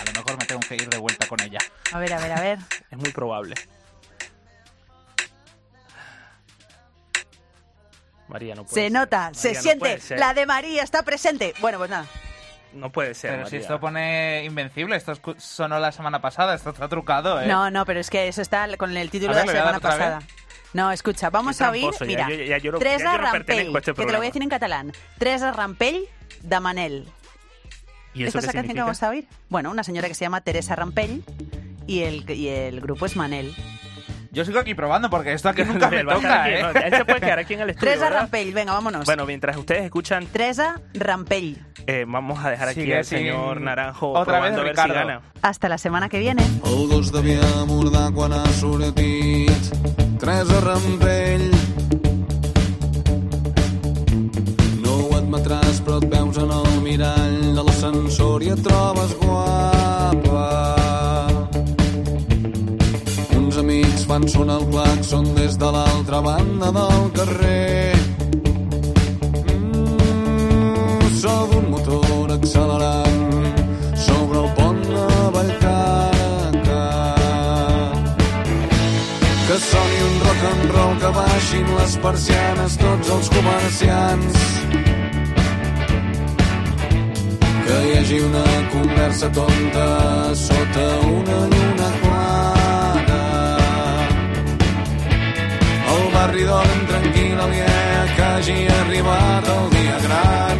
A 0.00 0.04
lo 0.04 0.10
mejor 0.10 0.36
me 0.36 0.44
tengo 0.46 0.60
que 0.68 0.74
ir 0.74 0.88
de 0.88 0.98
vuelta 0.98 1.28
con 1.28 1.40
ella. 1.42 1.60
A 1.92 2.00
ver, 2.00 2.12
a 2.12 2.18
ver, 2.18 2.32
a 2.32 2.40
ver. 2.40 2.58
Es 2.90 2.98
muy 2.98 3.12
probable. 3.12 3.54
María, 8.26 8.56
no 8.56 8.64
puede 8.64 8.74
Se 8.74 8.80
ser. 8.80 8.90
nota, 8.92 9.30
se 9.32 9.54
no 9.54 9.60
siente. 9.60 10.00
la 10.16 10.34
de 10.34 10.44
María 10.44 10.82
está 10.82 11.04
presente. 11.04 11.54
Bueno, 11.60 11.78
pues 11.78 11.90
nada. 11.90 12.06
No 12.72 12.90
puede 12.90 13.14
ser, 13.14 13.30
Pero 13.30 13.46
si 13.46 13.58
esto 13.58 13.78
pone 13.78 14.42
invencible, 14.42 14.96
esto 14.96 15.14
sonó 15.38 15.78
la 15.78 15.92
semana 15.92 16.20
pasada, 16.20 16.56
esto 16.56 16.70
está 16.70 16.88
trucado, 16.88 17.40
¿eh? 17.40 17.46
No, 17.46 17.70
no, 17.70 17.86
pero 17.86 18.00
es 18.00 18.10
que 18.10 18.26
eso 18.26 18.42
está 18.42 18.76
con 18.76 18.96
el 18.96 19.10
título 19.10 19.34
ver, 19.34 19.46
de 19.46 19.52
la 19.52 19.58
semana 19.60 19.78
pasada. 19.78 20.18
No, 20.74 20.90
escucha, 20.92 21.30
vamos 21.30 21.60
a 21.62 21.70
oír, 21.70 21.84
ya- 22.00 22.04
mira, 22.04 22.28
ya- 22.28 22.44
ya 22.44 22.58
yo 22.58 22.72
no 22.72 22.78
Rampell, 23.32 23.58
este 23.58 23.92
que 23.94 24.06
te 24.06 24.12
lo 24.12 24.18
voy 24.18 24.26
a 24.26 24.28
decir 24.28 24.42
en 24.42 24.48
catalán. 24.50 24.92
Rampell 25.52 26.04
de 26.42 26.60
Manel. 26.60 27.06
¿Y 28.12 28.24
¿Esta 28.24 28.38
eso 28.38 28.38
es 28.38 28.44
qué 28.44 28.46
la 28.48 28.52
canción 28.52 28.74
que 28.74 28.80
vamos 28.82 29.02
a 29.02 29.08
oír? 29.08 29.26
Bueno, 29.48 29.70
una 29.70 29.82
señora 29.84 30.08
que 30.08 30.14
se 30.14 30.24
llama 30.24 30.40
Teresa 30.42 30.76
Rampell 30.76 31.22
y 31.86 32.00
el, 32.02 32.28
y 32.30 32.48
el 32.48 32.80
grupo 32.80 33.06
es 33.06 33.16
Manel. 33.16 33.54
Yo 34.34 34.44
sigo 34.44 34.58
aquí 34.58 34.74
probando 34.74 35.08
porque 35.08 35.32
esto 35.32 35.48
aquí 35.48 35.62
nunca 35.66 35.88
me 35.88 36.02
toca, 36.04 36.42
aquí, 36.44 36.54
¿eh? 36.54 36.62
¿no? 36.90 36.96
Se 36.98 37.04
puede 37.04 37.20
quedar 37.20 37.38
aquí 37.38 37.54
en 37.54 37.60
el 37.60 37.70
estudio, 37.70 37.88
Teresa 37.92 38.04
¿verdad? 38.06 38.20
Rampell, 38.22 38.52
venga, 38.52 38.72
vámonos. 38.72 39.04
Bueno, 39.06 39.24
mientras 39.26 39.56
ustedes 39.56 39.84
escuchan, 39.84 40.26
Teresa 40.26 40.80
Rampell. 40.92 41.56
eh, 41.86 42.04
vamos 42.08 42.44
a 42.44 42.50
dejar 42.50 42.68
aquí 42.68 42.80
Sigue 42.80 42.98
al 42.98 43.04
sin- 43.04 43.18
señor 43.18 43.60
Naranjo 43.60 44.10
Otra 44.10 44.40
vez 44.40 44.52
probando 44.54 44.60
a 44.60 44.64
ver 44.64 44.76
si 44.76 44.82
Ricardo. 44.82 44.94
gana. 45.08 45.20
Hasta 45.42 45.68
la 45.68 45.78
semana 45.78 46.08
que 46.08 46.18
viene. 46.18 46.42
El 46.64 46.88
gos 46.88 47.12
devia 47.12 47.40
mordar 47.66 48.12
quan 48.12 48.32
ha 48.32 48.44
sortit 48.46 49.50
Teresa 50.18 50.60
Rampell 50.60 51.50
No 54.82 54.94
ho 54.96 55.16
admet 55.16 55.44
atràs 55.44 55.80
però 55.84 55.98
et 56.02 56.08
veus 56.10 56.38
en 56.42 56.50
el 56.50 56.80
mirall 56.82 57.54
de 57.54 57.62
l'ascensor 57.62 58.42
i 58.42 58.50
et 58.54 58.62
trobes 58.66 59.14
guapa. 59.20 59.73
Fan 64.06 64.28
sonar 64.28 64.58
el 64.60 64.66
claxon 64.68 65.24
des 65.34 65.56
de 65.56 65.68
l'altra 65.74 66.20
banda 66.20 66.68
del 66.78 67.02
carrer. 67.16 67.94
Mm, 69.48 71.08
so 71.20 71.34
d'un 71.50 71.66
motor 71.70 72.32
accelerant 72.38 73.22
sobre 74.06 74.38
el 74.44 74.50
pont 74.58 74.82
de 74.96 75.06
Vallcarca. 75.34 76.84
Que 79.46 79.56
soni 79.70 79.98
un 80.08 80.16
rock 80.26 80.42
and 80.52 80.64
roll 80.76 80.94
que 81.02 81.10
baixin 81.20 81.66
les 81.80 81.98
persianes 82.06 82.72
tots 82.84 83.08
els 83.16 83.28
comerciants. 83.36 84.40
Que 87.66 87.76
hi 87.86 87.92
hagi 87.98 88.18
una 88.30 88.48
conversa 88.72 89.28
tonta 89.40 89.86
sota 90.34 90.88
una 91.18 91.38
lluna 91.54 92.03
barri 96.24 96.44
dorm 96.48 96.80
tranquil 96.88 97.38
aliè 97.44 98.04
que 98.16 98.22
hagi 98.22 98.58
arribat 98.80 99.48
el 99.54 99.66
dia 99.74 99.98
gran. 100.04 100.58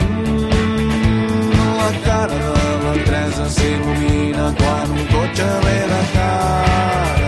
Mm, 0.00 1.50
la 1.78 1.90
cara 2.06 2.38
de 2.44 2.54
la 2.84 2.94
Teresa 3.06 3.46
s'il·lumina 3.56 4.46
quan 4.60 4.88
un 4.98 5.04
cotxe 5.12 5.50
ve 5.66 5.78
de 5.92 6.02
cara. 6.16 7.23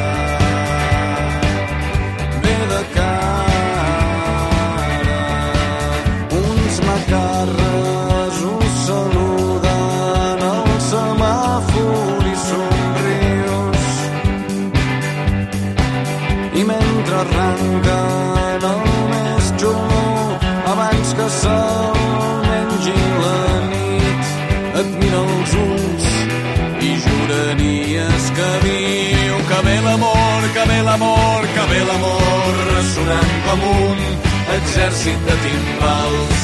Exèrcit 35.06 35.20
de 35.26 35.34
timbals 35.42 36.40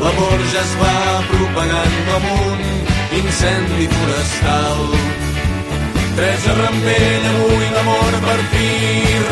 l'amor 0.00 0.40
ja 0.52 0.60
es 0.60 0.72
va 0.80 0.94
propagant 1.30 1.94
com 2.08 2.24
un 2.46 2.60
incendi 3.20 3.86
forestal 3.94 4.80
Teresa 6.16 6.52
Rampell, 6.54 7.24
avui 7.30 7.68
l'amor 7.74 8.12
per 8.26 8.40
fi 8.50 8.68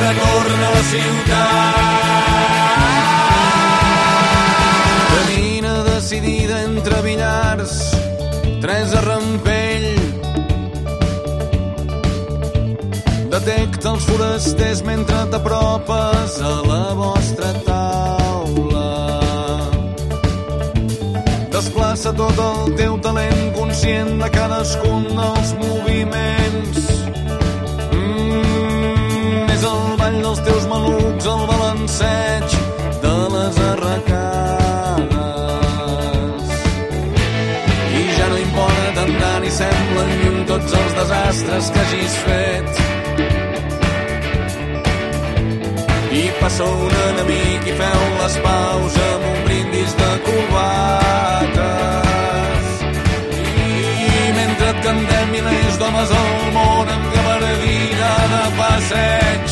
retorna 0.01 0.67
a 0.67 0.73
la 0.75 0.83
ciutat. 0.91 1.77
Camina 5.13 5.75
decidida 5.91 6.57
entre 6.63 6.97
billars, 7.07 7.75
Teresa 8.61 9.01
Rampell. 9.07 9.72
Detecta 13.43 13.91
els 13.91 14.05
forasters 14.07 14.81
mentre 14.87 15.19
t'apropes 15.33 16.37
a 16.47 16.51
la 16.63 16.93
vostra 16.95 17.49
taula. 17.67 18.91
Desplaça 21.51 22.13
tot 22.21 22.39
el 22.45 22.71
teu 22.79 22.95
talent 23.03 23.43
conscient 23.57 24.23
de 24.23 24.29
cadascun 24.37 25.09
dels 25.11 25.51
moviments. 25.59 26.87
Mm, 27.91 29.51
és 29.57 29.67
el 29.73 29.83
ball 30.05 30.23
dels 30.29 30.41
teus 30.47 30.71
malucs, 30.77 31.27
el 31.35 31.43
balanceig 31.51 32.49
de 33.03 33.19
les 33.35 33.55
arracades. 33.73 34.87
I 37.91 38.07
ja 38.15 38.27
no 38.31 38.39
importa 38.47 39.11
tant 39.19 39.39
ni 39.43 39.51
semblen 39.61 40.19
lluny 40.23 40.43
tots 40.55 40.83
els 40.85 40.99
desastres 41.03 41.75
que 41.75 41.89
hagis 41.89 42.21
fet. 42.31 43.02
Passa 46.43 46.65
un 46.65 46.91
enemic 47.09 47.67
i 47.71 47.75
feu 47.79 48.01
les 48.19 48.37
paus 48.43 48.95
amb 49.09 49.27
un 49.31 49.37
brindis 49.47 49.93
de 50.01 50.11
corbates. 50.27 51.61
I 54.11 54.25
mentre 54.39 54.67
et 54.73 54.79
cantem 54.87 55.27
milers 55.37 55.77
d'homes 55.79 56.11
al 56.19 56.33
món 56.57 56.87
amb 56.97 57.07
gabardina 57.15 58.13
de 58.35 58.43
passeig, 58.59 59.47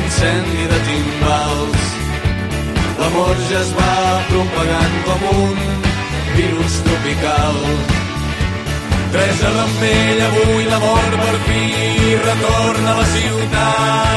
incendi 0.00 0.68
de 0.72 0.78
timbals 0.90 1.88
l'amor 3.00 3.36
ja 3.50 3.60
es 3.64 3.72
va 3.80 3.96
propagant 4.30 4.94
com 5.08 5.26
un 5.32 5.58
virus 6.36 6.78
tropical 6.86 7.60
Teresa 9.12 9.50
Rampell, 9.50 10.20
avui 10.22 10.64
l'amor 10.64 11.10
per 11.20 11.36
fi 11.44 12.16
retorna 12.16 12.92
a 12.92 12.96
la 12.96 13.04
ciutat. 13.04 14.12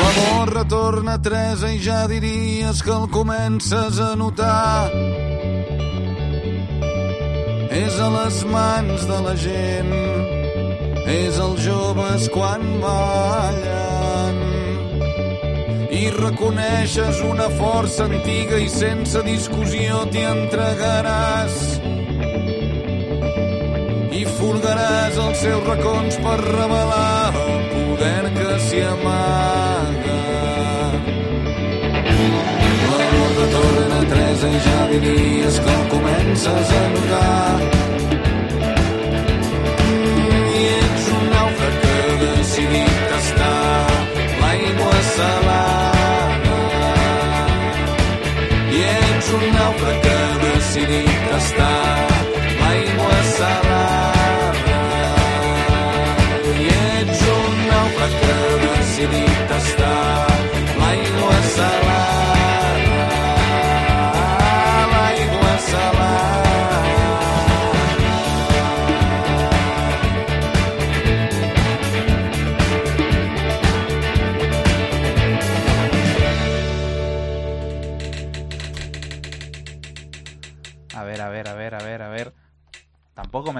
L'amor 0.00 0.52
retorna, 0.56 1.18
Teresa, 1.22 1.70
i 1.70 1.78
ja 1.78 2.08
diries 2.10 2.82
que 2.82 2.90
el 2.90 3.06
comences 3.14 4.00
a 4.02 4.16
notar. 4.18 4.90
És 7.70 8.00
a 8.02 8.10
les 8.16 8.42
mans 8.50 9.06
de 9.06 9.20
la 9.28 9.36
gent, 9.38 9.94
és 11.08 11.38
els 11.40 11.60
joves 11.64 12.28
quan 12.32 12.64
ballen. 12.82 14.36
I 15.88 16.02
reconeixes 16.14 17.22
una 17.24 17.48
força 17.56 18.04
antiga 18.04 18.58
i 18.60 18.68
sense 18.68 19.22
discussió 19.24 20.04
t'hi 20.12 20.24
entregaràs. 20.28 21.56
I 24.18 24.22
furgaràs 24.36 25.18
els 25.24 25.42
seus 25.46 25.64
racons 25.70 26.20
per 26.26 26.36
revelar 26.44 27.32
el 27.46 27.58
poder 27.72 28.24
que 28.36 28.52
s'hi 28.66 28.84
amaga. 28.92 30.20
L'amor 32.92 33.36
retorna 33.40 34.00
a 34.02 34.06
Teresa 34.12 34.54
i 34.54 34.64
ja 34.68 34.80
diries 34.92 35.60
el 35.74 35.84
comences 35.96 36.74
a 36.82 36.86
notar. 36.96 37.37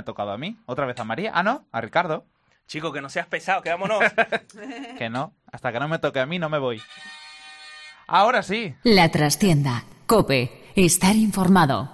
Tocado 0.08 0.32
a 0.32 0.38
mí. 0.38 0.56
¿Otra 0.64 0.86
vez 0.86 0.98
a 0.98 1.04
María? 1.04 1.32
Ah, 1.34 1.42
no, 1.42 1.66
a 1.70 1.80
Ricardo. 1.82 2.24
Chico, 2.66 2.92
que 2.92 3.02
no 3.02 3.10
seas 3.10 3.26
pesado, 3.26 3.60
que 3.60 3.68
vámonos. 3.68 4.00
Que 4.98 5.10
no, 5.10 5.34
hasta 5.52 5.70
que 5.70 5.78
no 5.78 5.86
me 5.86 5.98
toque 5.98 6.18
a 6.18 6.26
mí 6.26 6.38
no 6.38 6.48
me 6.48 6.58
voy. 6.58 6.80
Ahora 8.06 8.42
sí. 8.42 8.74
La 8.84 9.10
trastienda. 9.10 9.84
Cope. 10.06 10.70
Estar 10.74 11.14
informado. 11.14 11.90